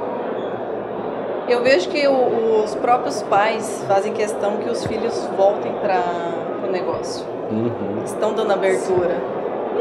Eu 1.49 1.63
vejo 1.63 1.91
que 1.91 2.07
o, 2.09 2.63
os 2.63 2.75
próprios 2.75 3.23
pais 3.23 3.85
fazem 3.87 4.13
questão 4.13 4.57
que 4.59 4.69
os 4.69 4.85
filhos 4.87 5.29
voltem 5.37 5.73
para 5.75 6.01
o 6.67 6.71
negócio. 6.71 7.27
Uhum. 7.51 8.03
Estão 8.05 8.33
dando 8.33 8.53
abertura. 8.53 9.17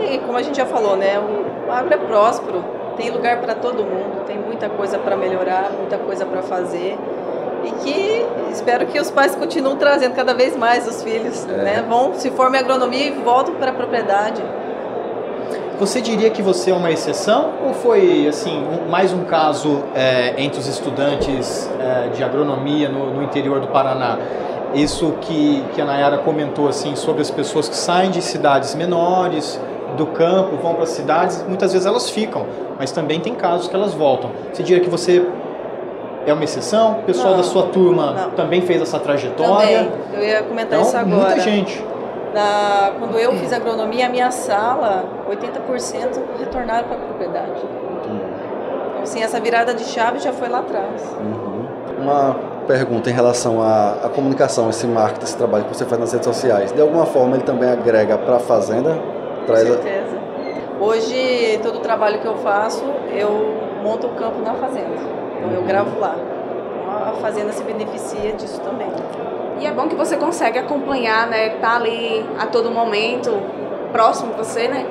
E 0.02 0.18
como 0.20 0.38
a 0.38 0.42
gente 0.42 0.58
já 0.58 0.66
falou, 0.66 0.96
né? 0.98 1.18
O 1.20 1.72
agro 1.72 1.94
é 1.94 1.98
próspero, 1.98 2.64
tem 2.98 3.10
lugar 3.10 3.40
para 3.40 3.56
todo 3.56 3.84
mundo, 3.84 4.26
tem 4.26 4.38
muita 4.38 4.70
coisa 4.70 4.98
para 4.98 5.16
melhorar, 5.16 5.72
muita 5.72 5.98
coisa 5.98 6.26
para 6.26 6.42
fazer 6.42 6.98
e 7.64 7.72
que 7.84 8.26
espero 8.52 8.86
que 8.88 9.00
os 9.00 9.10
pais 9.10 9.36
continuem 9.36 9.76
trazendo 9.78 10.16
cada 10.16 10.34
vez 10.34 10.56
mais 10.56 10.88
os 10.88 11.02
filhos, 11.04 11.46
é. 11.46 11.52
né? 11.52 11.86
Vão, 11.88 12.14
se 12.14 12.30
formem 12.32 12.60
em 12.60 12.64
agronomia 12.64 13.08
e 13.08 13.12
voltam 13.12 13.56
para 13.56 13.72
a 13.72 13.74
propriedade. 13.74 14.44
Você 15.80 16.00
diria 16.00 16.30
que 16.30 16.42
você 16.42 16.72
é 16.72 16.74
uma 16.74 16.92
exceção 16.92 17.52
ou 17.66 17.74
foi 17.74 18.28
assim 18.28 18.64
um, 18.64 18.90
mais 18.90 19.12
um 19.12 19.24
caso 19.26 19.84
é, 19.96 20.36
entre 20.38 20.60
os 20.60 20.68
estudantes 20.68 21.70
é, 21.80 22.10
de 22.10 22.24
agronomia 22.24 22.90
no, 22.90 23.14
no, 23.14 23.24
interior 23.24 23.60
do 23.60 23.68
Paraná? 23.68 24.18
Isso 24.74 25.16
que, 25.22 25.64
que 25.74 25.82
a 25.82 25.86
Nayara 25.86 26.20
comentou 26.20 26.68
assim 26.68 26.96
sobre 26.96 27.22
as 27.22 27.32
pessoas 27.32 27.68
que 27.68 27.76
saem 27.76 28.12
de 28.12 28.22
cidades 28.22 28.76
menores, 28.76 29.60
do 29.98 30.08
campo, 30.08 30.58
vão 30.58 30.74
para 30.76 30.86
cidades, 30.86 31.44
muitas 31.48 31.72
vezes 31.72 31.86
elas 31.86 32.10
ficam, 32.10 32.46
mas 32.78 32.92
também 32.92 33.20
tem 33.20 33.36
casos 33.36 33.68
que 33.68 33.76
elas 33.76 33.94
voltam. 33.94 34.32
Você 34.52 34.64
diria 34.64 34.82
que 34.82 34.90
você 34.90 35.26
é 36.26 36.34
uma 36.34 36.44
exceção? 36.44 37.00
O 37.00 37.04
pessoal 37.04 37.32
não, 37.32 37.38
da 37.38 37.44
sua 37.44 37.64
turma 37.68 38.12
não. 38.12 38.32
também 38.32 38.62
fez 38.62 38.82
essa 38.82 39.00
trajetória? 39.00 39.86
Também. 39.86 39.92
Eu 40.14 40.24
ia 40.24 40.44
comentar 40.44 40.80
então, 40.80 40.82
isso 40.82 40.98
agora. 40.98 41.26
Muita 41.28 41.40
gente. 41.42 41.86
Na, 42.34 42.92
quando 42.98 43.20
eu 43.20 43.34
fiz 43.34 43.54
agronomia, 43.54 44.08
a 44.08 44.10
minha 44.10 44.32
sala, 44.32 45.06
80% 45.30 46.40
retornaram 46.40 46.88
para 46.88 46.98
a 46.98 47.00
propriedade. 47.00 47.62
Então, 47.62 49.04
assim, 49.04 49.22
essa 49.22 49.40
virada 49.40 49.74
de 49.74 49.84
chave 49.84 50.20
já 50.20 50.34
foi 50.34 50.50
lá 50.50 50.60
atrás. 50.60 51.02
Uhum. 51.20 51.68
Uma 52.02 52.36
pergunta 52.66 53.10
em 53.10 53.14
relação 53.14 53.62
à, 53.62 53.98
à, 54.04 54.10
comunicação, 54.10 54.70
esse 54.70 54.88
marketing, 54.88 55.26
esse 55.26 55.38
trabalho 55.38 55.66
que 55.66 55.76
você 55.76 55.86
faz 55.86 56.00
nas 56.00 56.12
redes 56.12 56.26
sociais. 56.26 56.72
De 56.72 56.82
alguma 56.82 57.06
forma, 57.06 57.36
ele 57.36 57.44
também 57.44 57.70
agrega 57.70 58.18
para 58.18 58.38
a 58.38 58.40
fazenda? 58.40 58.98
Com 59.46 59.56
certeza. 59.56 60.18
A... 60.20 60.23
Hoje, 60.84 61.62
todo 61.64 61.78
o 61.78 61.80
trabalho 61.80 62.20
que 62.20 62.26
eu 62.26 62.36
faço, 62.40 62.84
eu 63.14 63.30
monto 63.82 64.06
o 64.06 64.10
campo 64.16 64.42
na 64.42 64.54
fazenda. 64.56 64.98
Então 65.38 65.52
eu 65.54 65.64
gravo 65.64 65.98
lá. 65.98 66.14
Então 66.14 67.08
a 67.08 67.14
fazenda 67.22 67.54
se 67.54 67.64
beneficia 67.64 68.34
disso 68.34 68.60
também. 68.60 68.92
E 69.62 69.66
é 69.66 69.72
bom 69.72 69.88
que 69.88 69.96
você 69.96 70.18
consegue 70.18 70.60
acompanhar, 70.60 71.26
né? 71.28 71.52
Tá 71.62 71.78
ali 71.78 72.26
a 72.38 72.48
todo 72.48 72.70
momento, 72.70 73.32
próximo 73.94 74.32
de 74.32 74.40
você, 74.40 74.68
né? 74.68 74.86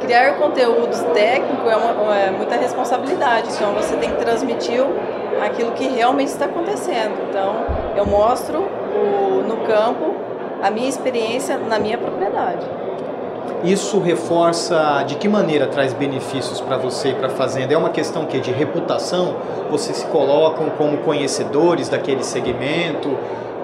Criar 0.00 0.38
conteúdos 0.38 1.02
técnicos 1.12 1.70
é, 1.70 1.76
uma, 1.76 2.16
é 2.16 2.30
muita 2.30 2.56
responsabilidade, 2.56 3.50
então 3.52 3.74
você 3.74 3.94
tem 3.96 4.12
que 4.12 4.16
transmitir 4.16 4.82
aquilo 5.44 5.72
que 5.72 5.86
realmente 5.86 6.28
está 6.28 6.46
acontecendo. 6.46 7.28
Então, 7.28 7.56
eu 7.94 8.06
mostro 8.06 8.60
o, 8.60 9.42
no 9.46 9.58
campo 9.66 10.14
a 10.62 10.70
minha 10.70 10.88
experiência 10.88 11.58
na 11.58 11.78
minha 11.78 11.98
propriedade. 11.98 12.85
Isso 13.66 13.98
reforça 13.98 15.02
de 15.08 15.16
que 15.16 15.28
maneira 15.28 15.66
traz 15.66 15.92
benefícios 15.92 16.60
para 16.60 16.76
você 16.76 17.08
e 17.08 17.14
para 17.14 17.26
a 17.26 17.30
fazenda? 17.30 17.74
É 17.74 17.76
uma 17.76 17.90
questão 17.90 18.24
que 18.24 18.38
de 18.38 18.52
reputação? 18.52 19.34
Vocês 19.68 19.96
se 19.96 20.06
colocam 20.06 20.70
como 20.78 20.98
conhecedores 20.98 21.88
daquele 21.88 22.22
segmento? 22.22 23.18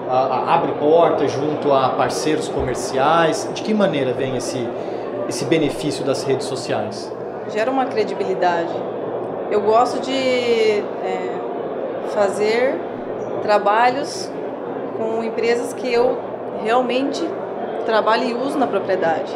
Abre 0.09 0.73
portas 0.73 1.31
junto 1.31 1.71
a 1.71 1.87
parceiros 1.87 2.49
comerciais? 2.49 3.49
De 3.53 3.63
que 3.63 3.73
maneira 3.73 4.11
vem 4.11 4.35
esse, 4.35 4.67
esse 5.29 5.45
benefício 5.45 6.03
das 6.03 6.23
redes 6.23 6.47
sociais? 6.47 7.09
Gera 7.53 7.71
uma 7.71 7.85
credibilidade. 7.85 8.75
Eu 9.49 9.61
gosto 9.61 10.01
de 10.01 10.11
é, 10.11 11.39
fazer 12.09 12.77
trabalhos 13.41 14.29
com 14.97 15.23
empresas 15.23 15.71
que 15.71 15.93
eu 15.93 16.17
realmente 16.61 17.25
trabalho 17.85 18.25
e 18.25 18.33
uso 18.33 18.59
na 18.59 18.67
propriedade 18.67 19.33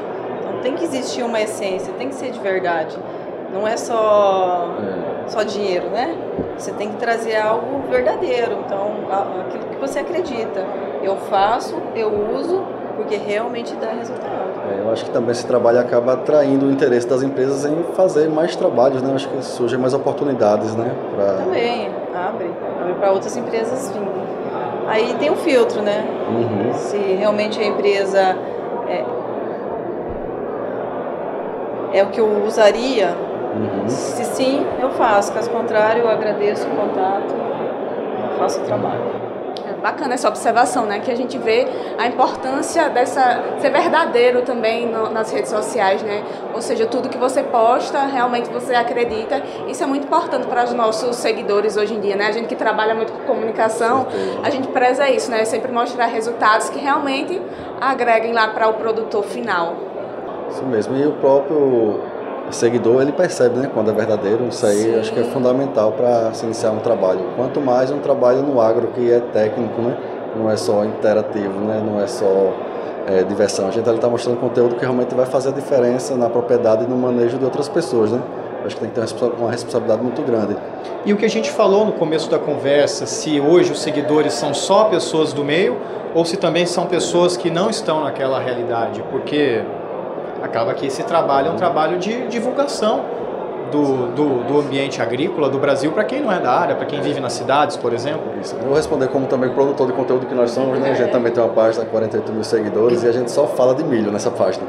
tem 0.61 0.75
que 0.75 0.83
existir 0.83 1.23
uma 1.23 1.41
essência, 1.41 1.93
tem 1.97 2.09
que 2.09 2.15
ser 2.15 2.31
de 2.31 2.39
verdade. 2.39 2.97
Não 3.53 3.67
é 3.67 3.77
só, 3.77 4.69
é. 4.79 5.29
só 5.29 5.43
dinheiro, 5.43 5.89
né? 5.89 6.15
Você 6.57 6.71
tem 6.71 6.89
que 6.89 6.97
trazer 6.97 7.37
algo 7.37 7.83
verdadeiro, 7.89 8.57
então 8.65 8.91
aquilo 9.45 9.65
que 9.65 9.77
você 9.77 9.99
acredita. 9.99 10.65
Eu 11.01 11.15
faço, 11.15 11.75
eu 11.95 12.11
uso, 12.35 12.63
porque 12.95 13.15
realmente 13.15 13.73
dá 13.75 13.91
resultado. 13.91 14.47
É, 14.69 14.81
eu 14.81 14.91
acho 14.91 15.05
que 15.05 15.11
também 15.11 15.31
esse 15.31 15.45
trabalho 15.45 15.79
acaba 15.79 16.13
atraindo 16.13 16.65
o 16.65 16.71
interesse 16.71 17.07
das 17.07 17.23
empresas 17.23 17.63
em 17.65 17.83
fazer 17.93 18.27
mais 18.29 18.55
trabalhos, 18.55 19.01
né? 19.01 19.11
Eu 19.11 19.15
acho 19.15 19.29
que 19.29 19.41
surgem 19.43 19.79
mais 19.79 19.93
oportunidades, 19.93 20.75
né? 20.75 20.91
Pra... 21.15 21.33
Também, 21.43 21.89
abre, 22.13 22.51
abre 22.81 22.93
para 22.95 23.11
outras 23.11 23.37
empresas 23.37 23.91
vir. 23.91 24.01
Aí 24.87 25.15
tem 25.19 25.29
o 25.29 25.33
um 25.33 25.37
filtro, 25.37 25.81
né? 25.81 26.05
Uhum. 26.29 26.73
Se 26.73 26.97
realmente 26.97 27.59
a 27.59 27.65
empresa 27.65 28.37
é, 28.87 29.03
é 31.93 32.03
o 32.03 32.07
que 32.07 32.19
eu 32.19 32.43
usaria, 32.45 33.15
uhum. 33.55 33.89
se 33.89 34.23
sim, 34.25 34.65
eu 34.81 34.89
faço. 34.91 35.33
Caso 35.33 35.49
contrário, 35.49 36.03
eu 36.03 36.09
agradeço 36.09 36.67
o 36.67 36.71
contato, 36.71 37.33
faço 38.37 38.61
o 38.61 38.63
trabalho 38.63 39.27
bacana 39.81 40.15
essa 40.15 40.27
observação, 40.27 40.85
né? 40.85 40.99
Que 40.99 41.11
a 41.11 41.15
gente 41.15 41.37
vê 41.37 41.67
a 41.97 42.07
importância 42.07 42.89
dessa 42.89 43.41
ser 43.59 43.69
verdadeiro 43.69 44.41
também 44.41 44.87
no, 44.87 45.09
nas 45.09 45.31
redes 45.31 45.49
sociais, 45.49 46.01
né? 46.01 46.23
Ou 46.53 46.61
seja, 46.61 46.85
tudo 46.85 47.09
que 47.09 47.17
você 47.17 47.43
posta, 47.43 48.05
realmente 48.05 48.49
você 48.49 48.73
acredita. 48.75 49.41
Isso 49.67 49.83
é 49.83 49.85
muito 49.85 50.05
importante 50.05 50.47
para 50.47 50.63
os 50.63 50.73
nossos 50.73 51.15
seguidores 51.15 51.77
hoje 51.77 51.93
em 51.93 51.99
dia, 51.99 52.15
né? 52.15 52.27
A 52.27 52.31
gente 52.31 52.47
que 52.47 52.55
trabalha 52.55 52.93
muito 52.93 53.13
com 53.13 53.19
comunicação, 53.19 54.07
a 54.43 54.49
gente 54.49 54.67
preza 54.69 55.09
isso, 55.09 55.29
né? 55.31 55.45
Sempre 55.45 55.71
mostrar 55.71 56.07
resultados 56.07 56.69
que 56.69 56.79
realmente 56.79 57.41
agreguem 57.79 58.33
lá 58.33 58.47
para 58.49 58.67
o 58.67 58.73
produtor 58.73 59.23
final. 59.23 59.96
Isso 60.49 60.63
mesmo. 60.65 60.95
E 60.95 61.05
o 61.05 61.13
próprio 61.13 61.99
seguidor 62.51 63.01
ele 63.01 63.11
percebe 63.11 63.59
né, 63.59 63.69
quando 63.73 63.91
é 63.91 63.93
verdadeiro. 63.93 64.47
Isso 64.47 64.65
aí 64.65 64.83
Sim. 64.83 64.99
acho 64.99 65.13
que 65.13 65.19
é 65.19 65.23
fundamental 65.23 65.91
para 65.91 66.33
se 66.33 66.45
iniciar 66.45 66.71
um 66.71 66.79
trabalho. 66.79 67.21
Quanto 67.35 67.59
mais 67.59 67.91
um 67.91 67.99
trabalho 67.99 68.41
no 68.41 68.61
agro 68.61 68.87
que 68.87 69.11
é 69.11 69.19
técnico, 69.19 69.81
né, 69.81 69.97
não 70.35 70.49
é 70.49 70.55
só 70.55 70.85
interativo, 70.85 71.59
né, 71.61 71.83
não 71.85 71.99
é 71.99 72.07
só 72.07 72.53
é, 73.07 73.23
diversão. 73.23 73.67
A 73.67 73.71
gente 73.71 73.89
está 73.89 74.09
mostrando 74.09 74.39
conteúdo 74.39 74.75
que 74.75 74.81
realmente 74.81 75.15
vai 75.15 75.25
fazer 75.25 75.49
a 75.49 75.51
diferença 75.53 76.15
na 76.15 76.29
propriedade 76.29 76.83
e 76.83 76.87
no 76.87 76.97
manejo 76.97 77.37
de 77.37 77.45
outras 77.45 77.67
pessoas. 77.67 78.11
Né? 78.11 78.21
Acho 78.65 78.75
que 78.75 78.81
tem 78.85 78.89
que 78.89 79.13
ter 79.13 79.25
uma 79.39 79.49
responsabilidade 79.49 80.03
muito 80.03 80.21
grande. 80.21 80.57
E 81.05 81.13
o 81.13 81.17
que 81.17 81.25
a 81.25 81.29
gente 81.29 81.49
falou 81.49 81.85
no 81.85 81.93
começo 81.93 82.29
da 82.29 82.37
conversa, 82.37 83.05
se 83.05 83.39
hoje 83.39 83.71
os 83.71 83.79
seguidores 83.79 84.33
são 84.33 84.53
só 84.53 84.85
pessoas 84.85 85.31
do 85.31 85.43
meio 85.43 85.77
ou 86.13 86.25
se 86.25 86.35
também 86.35 86.65
são 86.65 86.85
pessoas 86.85 87.37
que 87.37 87.49
não 87.49 87.69
estão 87.69 88.03
naquela 88.03 88.39
realidade, 88.39 89.03
porque 89.09 89.63
acaba 90.41 90.73
que 90.73 90.85
esse 90.85 91.03
trabalho 91.03 91.47
é 91.47 91.51
um 91.51 91.55
trabalho 91.55 91.97
de 91.97 92.27
divulgação 92.27 93.03
do, 93.71 94.07
do, 94.13 94.43
do 94.43 94.59
ambiente 94.59 95.01
agrícola 95.01 95.49
do 95.49 95.59
Brasil 95.59 95.91
para 95.91 96.03
quem 96.03 96.21
não 96.21 96.31
é 96.31 96.39
da 96.39 96.51
área, 96.51 96.75
para 96.75 96.85
quem 96.85 97.01
vive 97.01 97.19
nas 97.19 97.33
cidades, 97.33 97.77
por 97.77 97.93
exemplo. 97.93 98.31
Isso. 98.41 98.55
Vou 98.55 98.75
responder 98.75 99.07
como 99.07 99.27
também 99.27 99.49
produtor 99.49 99.87
de 99.87 99.93
conteúdo 99.93 100.25
que 100.25 100.35
nós 100.35 100.51
somos, 100.51 100.79
né? 100.79 100.91
A 100.91 100.93
gente 100.93 101.11
também 101.11 101.31
tem 101.31 101.43
uma 101.43 101.53
página 101.53 101.85
com 101.85 101.91
48 101.91 102.31
mil 102.31 102.43
seguidores 102.43 103.03
e 103.03 103.07
a 103.07 103.11
gente 103.11 103.31
só 103.31 103.45
fala 103.47 103.75
de 103.75 103.83
milho 103.83 104.11
nessa 104.11 104.31
página. 104.31 104.65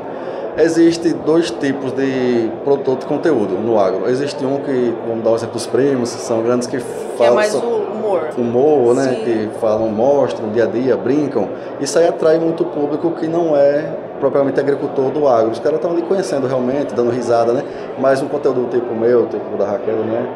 Existem 0.56 1.12
dois 1.12 1.50
tipos 1.52 1.92
de 1.92 2.50
produtor 2.64 2.96
de 2.96 3.06
conteúdo 3.06 3.54
no 3.54 3.78
agro. 3.78 4.08
Existe 4.08 4.44
um 4.44 4.58
que, 4.58 4.94
vamos 5.06 5.22
dar 5.22 5.30
o 5.30 5.32
um 5.34 5.36
exemplo 5.36 5.54
dos 5.54 5.66
primos, 5.66 6.08
são 6.08 6.42
grandes 6.42 6.66
que 6.66 6.80
falam... 6.80 7.16
Que 7.16 7.24
é 7.24 7.30
mais 7.30 7.54
o 7.54 7.58
humor. 7.58 8.28
Humor, 8.36 8.94
né? 8.96 9.04
Sim. 9.04 9.24
Que 9.24 9.50
falam, 9.60 9.88
mostram 9.88 10.50
dia 10.50 10.64
a 10.64 10.66
dia, 10.66 10.96
brincam. 10.96 11.48
Isso 11.80 11.96
aí 11.96 12.08
atrai 12.08 12.38
muito 12.38 12.64
público 12.64 13.12
que 13.12 13.28
não 13.28 13.54
é 13.54 13.88
propriamente 14.18 14.58
agricultor 14.60 15.10
do 15.10 15.26
agro. 15.26 15.50
Os 15.50 15.58
caras 15.58 15.76
estão 15.76 15.90
ali 15.90 16.02
conhecendo 16.02 16.46
realmente, 16.46 16.94
dando 16.94 17.10
risada, 17.10 17.52
né? 17.52 17.62
Mas 17.98 18.22
um 18.22 18.28
conteúdo 18.28 18.68
tipo 18.70 18.94
meu, 18.94 19.26
tipo 19.26 19.56
da 19.56 19.66
Raquel, 19.66 19.96
né? 19.98 20.26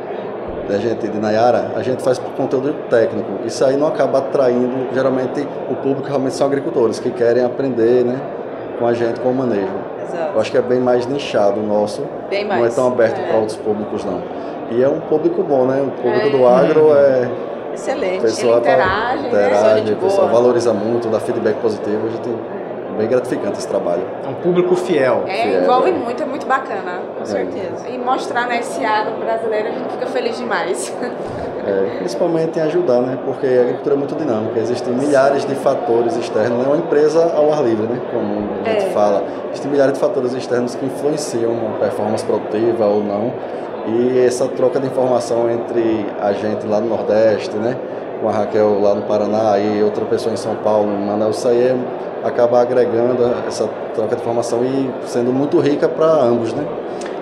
Da 0.68 0.78
gente 0.78 1.08
de 1.08 1.18
Nayara, 1.18 1.72
a 1.76 1.82
gente 1.82 2.02
faz 2.02 2.18
conteúdo 2.18 2.74
técnico. 2.88 3.28
Isso 3.44 3.64
aí 3.64 3.76
não 3.76 3.86
acaba 3.86 4.18
atraindo, 4.18 4.88
geralmente, 4.94 5.46
o 5.70 5.74
público 5.76 6.06
realmente 6.06 6.34
são 6.34 6.46
agricultores 6.46 6.98
que 7.00 7.10
querem 7.10 7.44
aprender, 7.44 8.04
né? 8.04 8.20
Com 8.78 8.86
a 8.86 8.94
gente, 8.94 9.20
com 9.20 9.30
o 9.30 9.34
manejo. 9.34 9.72
Exato. 10.02 10.32
Eu 10.34 10.40
acho 10.40 10.50
que 10.50 10.58
é 10.58 10.62
bem 10.62 10.80
mais 10.80 11.06
nichado 11.06 11.60
o 11.60 11.62
nosso. 11.62 12.02
Bem 12.28 12.44
mais. 12.44 12.60
Não 12.60 12.66
é 12.66 12.70
tão 12.70 12.86
aberto 12.88 13.18
é. 13.18 13.26
para 13.26 13.36
outros 13.38 13.56
públicos, 13.56 14.04
não. 14.04 14.22
E 14.70 14.82
é 14.82 14.88
um 14.88 15.00
público 15.00 15.42
bom, 15.42 15.66
né? 15.66 15.82
O 15.82 15.90
público 15.90 16.26
é. 16.26 16.30
do 16.30 16.46
agro 16.46 16.94
é. 16.94 17.30
Excelente. 17.74 18.18
O 18.18 18.22
pessoal 18.22 18.52
Ele 18.52 18.60
interage, 18.60 19.22
tá, 19.22 19.28
interage 19.28 19.90
né? 19.90 19.92
o 19.92 20.04
pessoal 20.04 20.28
valoriza 20.28 20.72
muito, 20.72 21.08
dá 21.08 21.18
feedback 21.18 21.56
positivo. 21.56 22.06
A 22.06 22.10
gente 22.10 22.28
bem 22.92 23.08
gratificante 23.08 23.58
esse 23.58 23.68
trabalho. 23.68 24.02
É 24.24 24.28
um 24.28 24.34
público 24.34 24.74
fiel. 24.76 25.24
É, 25.26 25.42
fiel, 25.42 25.62
envolve 25.62 25.90
é. 25.90 25.92
muito, 25.92 26.22
é 26.22 26.26
muito 26.26 26.46
bacana. 26.46 27.00
Com 27.16 27.22
é. 27.22 27.26
certeza. 27.26 27.88
E 27.88 27.98
mostrar 27.98 28.46
né, 28.46 28.60
esse 28.60 28.84
agro 28.84 29.16
brasileiro, 29.18 29.68
a 29.68 29.72
gente 29.72 29.90
fica 29.92 30.06
feliz 30.06 30.36
demais. 30.36 30.94
É, 31.64 31.98
principalmente 31.98 32.58
em 32.58 32.62
ajudar, 32.62 33.00
né? 33.02 33.16
Porque 33.24 33.46
a 33.46 33.60
agricultura 33.60 33.94
é 33.94 33.98
muito 33.98 34.16
dinâmica, 34.16 34.58
existem 34.58 34.92
milhares 34.94 35.44
de 35.44 35.54
fatores 35.54 36.16
externos, 36.16 36.58
não 36.58 36.64
é 36.64 36.68
uma 36.74 36.76
empresa 36.78 37.32
ao 37.36 37.52
ar 37.52 37.62
livre, 37.62 37.86
né? 37.86 38.00
Como 38.10 38.48
a 38.66 38.68
gente 38.68 38.86
é. 38.86 38.90
fala. 38.90 39.22
Existem 39.50 39.70
milhares 39.70 39.94
de 39.94 40.00
fatores 40.00 40.32
externos 40.32 40.74
que 40.74 40.84
influenciam 40.84 41.52
a 41.76 41.78
performance 41.78 42.24
produtiva 42.24 42.84
ou 42.86 43.04
não. 43.04 43.32
E 43.86 44.24
essa 44.26 44.48
troca 44.48 44.80
de 44.80 44.88
informação 44.88 45.48
entre 45.48 46.06
a 46.20 46.32
gente 46.32 46.66
lá 46.66 46.80
no 46.80 46.88
Nordeste, 46.88 47.56
né? 47.56 47.76
Com 48.20 48.28
a 48.28 48.32
Raquel 48.32 48.80
lá 48.80 48.94
no 48.94 49.02
Paraná 49.02 49.56
e 49.58 49.82
outra 49.84 50.04
pessoa 50.04 50.32
em 50.32 50.36
São 50.36 50.56
Paulo, 50.56 50.88
Manaus, 50.88 51.38
isso 51.38 51.48
aí 51.48 51.62
é 51.62 51.76
acaba 52.24 52.60
agregando 52.60 53.24
essa 53.46 53.68
troca 53.94 54.14
de 54.16 54.22
informação 54.22 54.64
e 54.64 54.90
sendo 55.06 55.32
muito 55.32 55.58
rica 55.58 55.88
para 55.88 56.06
ambos, 56.06 56.52
né? 56.52 56.64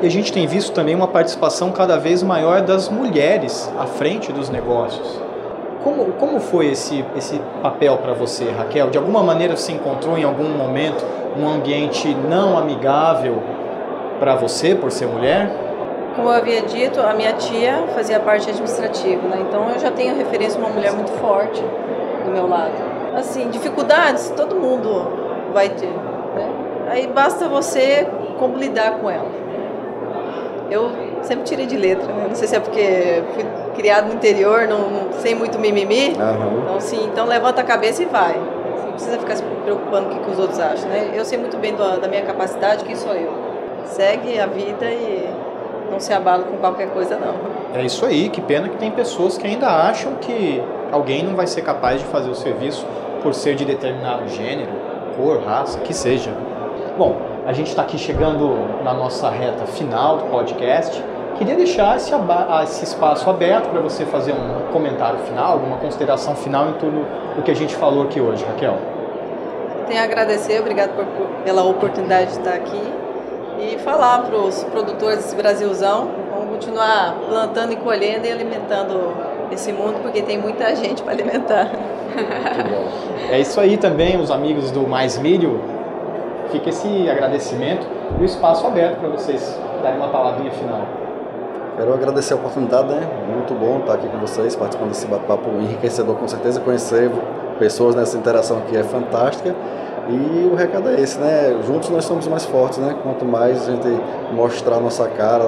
E 0.03 0.07
a 0.07 0.11
gente 0.11 0.33
tem 0.33 0.47
visto 0.47 0.73
também 0.73 0.95
uma 0.95 1.09
participação 1.09 1.71
cada 1.73 1.99
vez 1.99 2.23
maior 2.23 2.63
das 2.63 2.89
mulheres 2.89 3.71
à 3.79 3.87
frente 3.87 4.33
dos 4.33 4.49
negócios. 4.49 5.21
Como, 5.85 6.13
como 6.13 6.41
foi 6.41 6.69
esse, 6.69 7.05
esse 7.17 7.41
papel 7.63 7.97
para 7.99 8.13
você, 8.13 8.51
Raquel? 8.51 8.91
De 8.91 8.99
alguma 8.99 9.23
maneira 9.23 9.57
você 9.57 9.73
encontrou 9.73 10.17
em 10.17 10.25
algum 10.25 10.49
momento 10.51 11.05
um 11.39 11.49
ambiente 11.49 12.15
não 12.29 12.57
amigável 12.57 13.43
para 14.19 14.35
você 14.35 14.75
por 14.75 14.91
ser 14.91 15.07
mulher? 15.07 15.51
Como 16.17 16.29
eu 16.29 16.33
havia 16.33 16.63
dito, 16.63 17.01
a 17.01 17.15
minha 17.15 17.33
tia 17.35 17.85
fazia 17.95 18.21
parte 18.21 18.51
administrativa, 18.51 19.27
né? 19.29 19.45
então 19.49 19.71
eu 19.71 19.79
já 19.79 19.91
tenho 19.91 20.15
referência 20.17 20.61
a 20.61 20.65
uma 20.65 20.75
mulher 20.75 20.93
muito 20.93 21.13
forte 21.13 21.63
do 22.25 22.31
meu 22.31 22.47
lado 22.47 22.90
assim, 23.17 23.49
dificuldades 23.51 24.33
todo 24.37 24.57
mundo 24.57 25.07
vai 25.53 25.69
ter. 25.69 25.89
Né? 25.89 26.51
Aí 26.89 27.07
basta 27.07 27.49
você 27.49 28.07
como 28.39 28.57
lidar 28.57 28.99
com 28.99 29.11
ela. 29.11 29.29
Eu 30.71 30.91
sempre 31.23 31.45
tirei 31.45 31.67
de 31.67 31.77
letra, 31.77 32.13
né? 32.13 32.27
não 32.29 32.35
sei 32.35 32.47
se 32.47 32.57
é 32.57 32.61
porque 32.61 33.23
fui 33.35 33.45
criado 33.75 34.09
no 34.09 34.15
interior, 34.15 34.69
não, 34.69 34.91
não 34.91 35.13
sem 35.15 35.35
muito 35.35 35.59
mimimi. 35.59 36.11
Uhum. 36.11 36.63
Então, 36.63 36.81
sim, 36.81 37.05
então 37.05 37.27
levanta 37.27 37.61
a 37.61 37.65
cabeça 37.65 38.03
e 38.03 38.07
vai. 38.07 38.37
Não 38.85 38.93
precisa 38.93 39.19
ficar 39.19 39.37
se 39.37 39.43
preocupando 39.65 40.09
com 40.11 40.17
o 40.17 40.25
que 40.25 40.31
os 40.31 40.39
outros 40.39 40.61
acham. 40.61 40.89
Né? 40.89 41.13
Eu 41.15 41.25
sei 41.25 41.39
muito 41.39 41.57
bem 41.57 41.75
do, 41.75 42.01
da 42.01 42.09
minha 42.09 42.23
capacidade, 42.23 42.85
quem 42.85 42.95
sou 42.95 43.13
eu. 43.15 43.33
Segue 43.85 44.39
a 44.39 44.47
vida 44.47 44.87
e 44.87 45.29
não 45.91 45.99
se 45.99 46.13
abala 46.13 46.45
com 46.45 46.57
qualquer 46.59 46.89
coisa, 46.91 47.19
não. 47.19 47.35
É 47.75 47.85
isso 47.85 48.05
aí, 48.07 48.29
que 48.29 48.41
pena 48.41 48.69
que 48.69 48.77
tem 48.77 48.91
pessoas 48.91 49.37
que 49.37 49.47
ainda 49.47 49.69
acham 49.69 50.15
que 50.17 50.63
alguém 50.93 51.23
não 51.23 51.35
vai 51.35 51.47
ser 51.47 51.63
capaz 51.63 52.01
de 52.01 52.07
fazer 52.07 52.31
o 52.31 52.35
serviço 52.35 52.87
por 53.23 53.35
ser 53.35 53.55
de 53.55 53.65
determinado 53.65 54.29
gênero, 54.29 54.71
cor, 55.17 55.43
raça, 55.43 55.79
que 55.81 55.93
seja. 55.93 56.31
Bom, 56.97 57.17
a 57.47 57.53
gente 57.53 57.69
está 57.69 57.83
aqui 57.83 57.99
chegando 57.99 58.83
na 58.83 58.93
nossa 58.93 59.29
reta 59.31 59.67
final 59.67 60.19
do 60.19 60.25
podcast. 60.25 61.03
Queria 61.39 61.55
deixar 61.55 61.97
esse, 61.97 62.13
esse 62.65 62.85
espaço 62.85 63.29
aberto 63.31 63.71
para 63.71 63.81
você 63.81 64.05
fazer 64.05 64.33
um 64.33 64.73
comentário 64.73 65.19
final, 65.21 65.53
alguma 65.53 65.79
consideração 65.79 66.35
final 66.35 66.69
em 66.69 66.73
torno 66.75 67.07
do 67.35 67.43
que 67.43 67.51
a 67.51 67.57
gente 67.57 67.75
falou 67.75 68.05
aqui 68.05 68.21
hoje, 68.21 68.45
Raquel. 68.45 68.77
Tenho 69.87 70.01
a 70.01 70.05
agradecer, 70.05 70.61
obrigado 70.61 70.95
por, 70.95 71.05
pela 71.43 71.63
oportunidade 71.65 72.33
de 72.33 72.39
estar 72.39 72.55
aqui 72.55 72.93
e 73.59 73.79
falar 73.79 74.23
para 74.23 74.37
os 74.37 74.65
produtores 74.65 75.19
desse 75.19 75.37
Brasilzão, 75.37 76.09
vamos 76.35 76.51
continuar 76.55 77.15
plantando 77.27 77.73
e 77.73 77.77
colhendo 77.77 78.27
e 78.27 78.31
alimentando 78.31 79.13
esse 79.51 79.73
mundo, 79.73 80.01
porque 80.03 80.23
tem 80.23 80.39
muita 80.39 80.75
gente 80.75 81.03
para 81.03 81.13
alimentar. 81.13 81.71
É 83.31 83.39
isso 83.39 83.61
aí 83.61 83.77
também, 83.77 84.21
os 84.21 84.31
amigos 84.31 84.71
do 84.71 84.87
Mais 84.87 85.19
Milho. 85.19 85.61
Fica 86.51 86.71
esse 86.71 87.09
agradecimento 87.09 87.87
e 88.19 88.23
o 88.23 88.25
espaço 88.25 88.67
aberto 88.67 88.99
para 88.99 89.09
vocês 89.11 89.59
darem 89.83 89.99
uma 89.99 90.09
palavrinha 90.09 90.51
final. 90.51 90.83
Quero 91.77 91.95
agradecer 91.95 92.33
a 92.35 92.37
oportunidade, 92.37 92.89
né? 92.89 93.09
Muito 93.33 93.55
bom 93.55 93.79
estar 93.79 93.95
aqui 93.95 94.09
com 94.09 94.19
vocês, 94.19 94.57
participando 94.57 94.89
desse 94.89 95.07
bate-papo 95.07 95.49
enriquecedor, 95.61 96.17
com 96.17 96.27
certeza. 96.27 96.61
Conhecer 96.61 97.11
pessoas 97.59 97.95
nessa 97.95 98.19
interação 98.19 98.59
aqui 98.59 98.77
é 98.77 98.83
fantástica. 98.83 99.55
E 100.09 100.51
o 100.53 100.57
recado 100.57 100.89
é 100.89 101.01
esse, 101.01 101.19
né? 101.21 101.57
Juntos 101.65 101.89
nós 101.89 102.05
somos 102.05 102.27
mais 102.27 102.45
fortes, 102.45 102.79
né? 102.79 102.97
Quanto 103.03 103.25
mais 103.25 103.69
a 103.69 103.73
gente 103.73 103.89
mostrar 104.33 104.77
a 104.77 104.81
nossa 104.81 105.07
cara, 105.07 105.45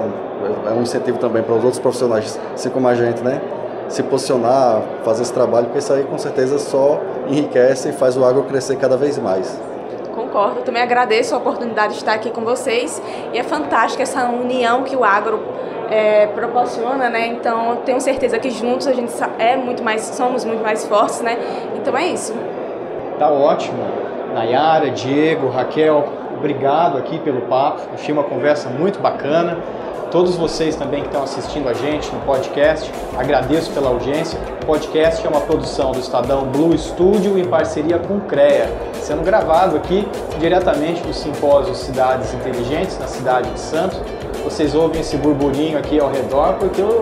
é 0.65 0.71
um 0.71 0.81
incentivo 0.81 1.17
também 1.17 1.43
para 1.43 1.53
os 1.53 1.63
outros 1.63 1.79
profissionais, 1.79 2.39
assim 2.53 2.69
como 2.69 2.87
a 2.87 2.95
gente, 2.95 3.21
né? 3.21 3.41
Se 3.89 4.03
posicionar, 4.03 4.81
fazer 5.03 5.23
esse 5.23 5.33
trabalho, 5.33 5.65
porque 5.67 5.79
isso 5.79 5.93
aí 5.93 6.03
com 6.03 6.17
certeza 6.17 6.57
só 6.59 6.99
enriquece 7.27 7.89
e 7.89 7.91
faz 7.91 8.17
o 8.17 8.25
agro 8.25 8.43
crescer 8.43 8.77
cada 8.77 8.97
vez 8.97 9.17
mais. 9.17 9.59
concordo. 10.15 10.59
Eu 10.59 10.63
também 10.63 10.81
agradeço 10.81 11.35
a 11.35 11.37
oportunidade 11.37 11.93
de 11.93 11.99
estar 11.99 12.13
aqui 12.13 12.29
com 12.29 12.41
vocês 12.41 13.01
e 13.33 13.37
é 13.37 13.43
fantástica 13.43 14.03
essa 14.03 14.25
união 14.27 14.83
que 14.83 14.95
o 14.95 15.03
agro 15.03 15.39
é, 15.89 16.27
proporciona, 16.27 17.09
né? 17.09 17.27
Então 17.27 17.77
tenho 17.85 17.99
certeza 18.01 18.39
que 18.39 18.49
juntos 18.49 18.87
a 18.87 18.93
gente 18.93 19.13
é 19.37 19.55
muito 19.55 19.83
mais, 19.83 20.01
somos 20.01 20.43
muito 20.45 20.63
mais 20.63 20.85
fortes, 20.85 21.21
né? 21.21 21.37
Então 21.75 21.95
é 21.97 22.07
isso. 22.07 22.33
Tá 23.19 23.29
ótimo. 23.29 23.77
Nayara, 24.33 24.89
Diego, 24.89 25.49
Raquel, 25.49 26.07
obrigado 26.43 26.97
aqui 26.97 27.17
pelo 27.19 27.43
papo. 27.43 27.81
Achei 27.93 28.13
uma 28.13 28.25
conversa 28.25 28.67
muito 28.67 28.99
bacana. 28.99 29.57
Todos 30.11 30.35
vocês 30.35 30.75
também 30.75 30.99
que 30.99 31.07
estão 31.07 31.23
assistindo 31.23 31.69
a 31.69 31.73
gente 31.73 32.13
no 32.13 32.19
podcast, 32.19 32.91
agradeço 33.17 33.71
pela 33.71 33.87
audiência. 33.87 34.37
O 34.61 34.65
podcast 34.65 35.25
é 35.25 35.29
uma 35.29 35.39
produção 35.39 35.93
do 35.93 35.99
Estadão 35.99 36.43
Blue 36.43 36.77
Studio 36.77 37.39
em 37.39 37.45
parceria 37.45 37.97
com 37.97 38.17
o 38.17 38.21
CREA, 38.21 38.69
sendo 38.95 39.23
gravado 39.23 39.77
aqui 39.77 40.05
diretamente 40.37 41.01
do 41.01 41.13
simpósio 41.13 41.73
Cidades 41.73 42.33
Inteligentes, 42.33 42.99
na 42.99 43.07
cidade 43.07 43.49
de 43.49 43.59
Santos. 43.59 43.99
Vocês 44.43 44.75
ouvem 44.75 44.99
esse 44.99 45.15
burburinho 45.15 45.77
aqui 45.77 45.97
ao 45.97 46.11
redor 46.11 46.55
porque 46.59 46.81
o 46.81 47.01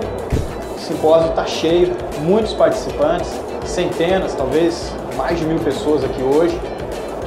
simpósio 0.77 1.31
está 1.31 1.45
cheio, 1.47 1.91
muitos 2.19 2.53
participantes, 2.53 3.33
centenas, 3.65 4.35
talvez 4.35 4.93
mais 5.17 5.37
de 5.37 5.45
mil 5.45 5.59
pessoas 5.59 6.03
aqui 6.03 6.21
hoje, 6.21 6.57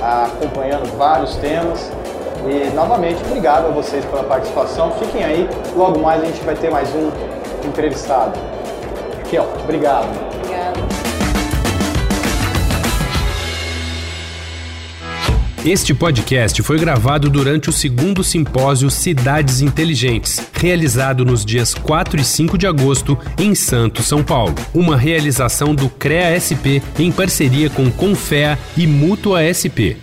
acompanhando 0.00 0.86
vários 0.96 1.34
temas. 1.36 1.90
E 2.46 2.74
novamente, 2.74 3.22
obrigado 3.24 3.66
a 3.66 3.70
vocês 3.70 4.04
pela 4.04 4.24
participação. 4.24 4.92
Fiquem 4.92 5.24
aí, 5.24 5.48
logo 5.74 5.98
mais 6.00 6.22
a 6.22 6.26
gente 6.26 6.42
vai 6.42 6.54
ter 6.54 6.70
mais 6.70 6.88
um 6.94 7.10
entrevistado. 7.66 8.38
Raquel, 9.16 9.48
obrigado. 9.62 10.08
Obrigada. 10.36 10.94
Este 15.64 15.94
podcast 15.94 16.62
foi 16.62 16.78
gravado 16.78 17.30
durante 17.30 17.70
o 17.70 17.72
segundo 17.72 18.22
simpósio 18.22 18.90
Cidades 18.90 19.62
Inteligentes, 19.62 20.46
realizado 20.52 21.24
nos 21.24 21.42
dias 21.42 21.72
4 21.72 22.20
e 22.20 22.24
5 22.24 22.58
de 22.58 22.66
agosto 22.66 23.18
em 23.38 23.54
Santos, 23.54 24.06
São 24.06 24.22
Paulo. 24.22 24.54
Uma 24.74 24.94
realização 24.94 25.74
do 25.74 25.88
CREA 25.88 26.38
SP 26.38 26.84
em 26.98 27.10
parceria 27.10 27.70
com 27.70 27.90
Confea 27.90 28.58
e 28.76 28.86
Mútua 28.86 29.40
SP. 29.40 29.96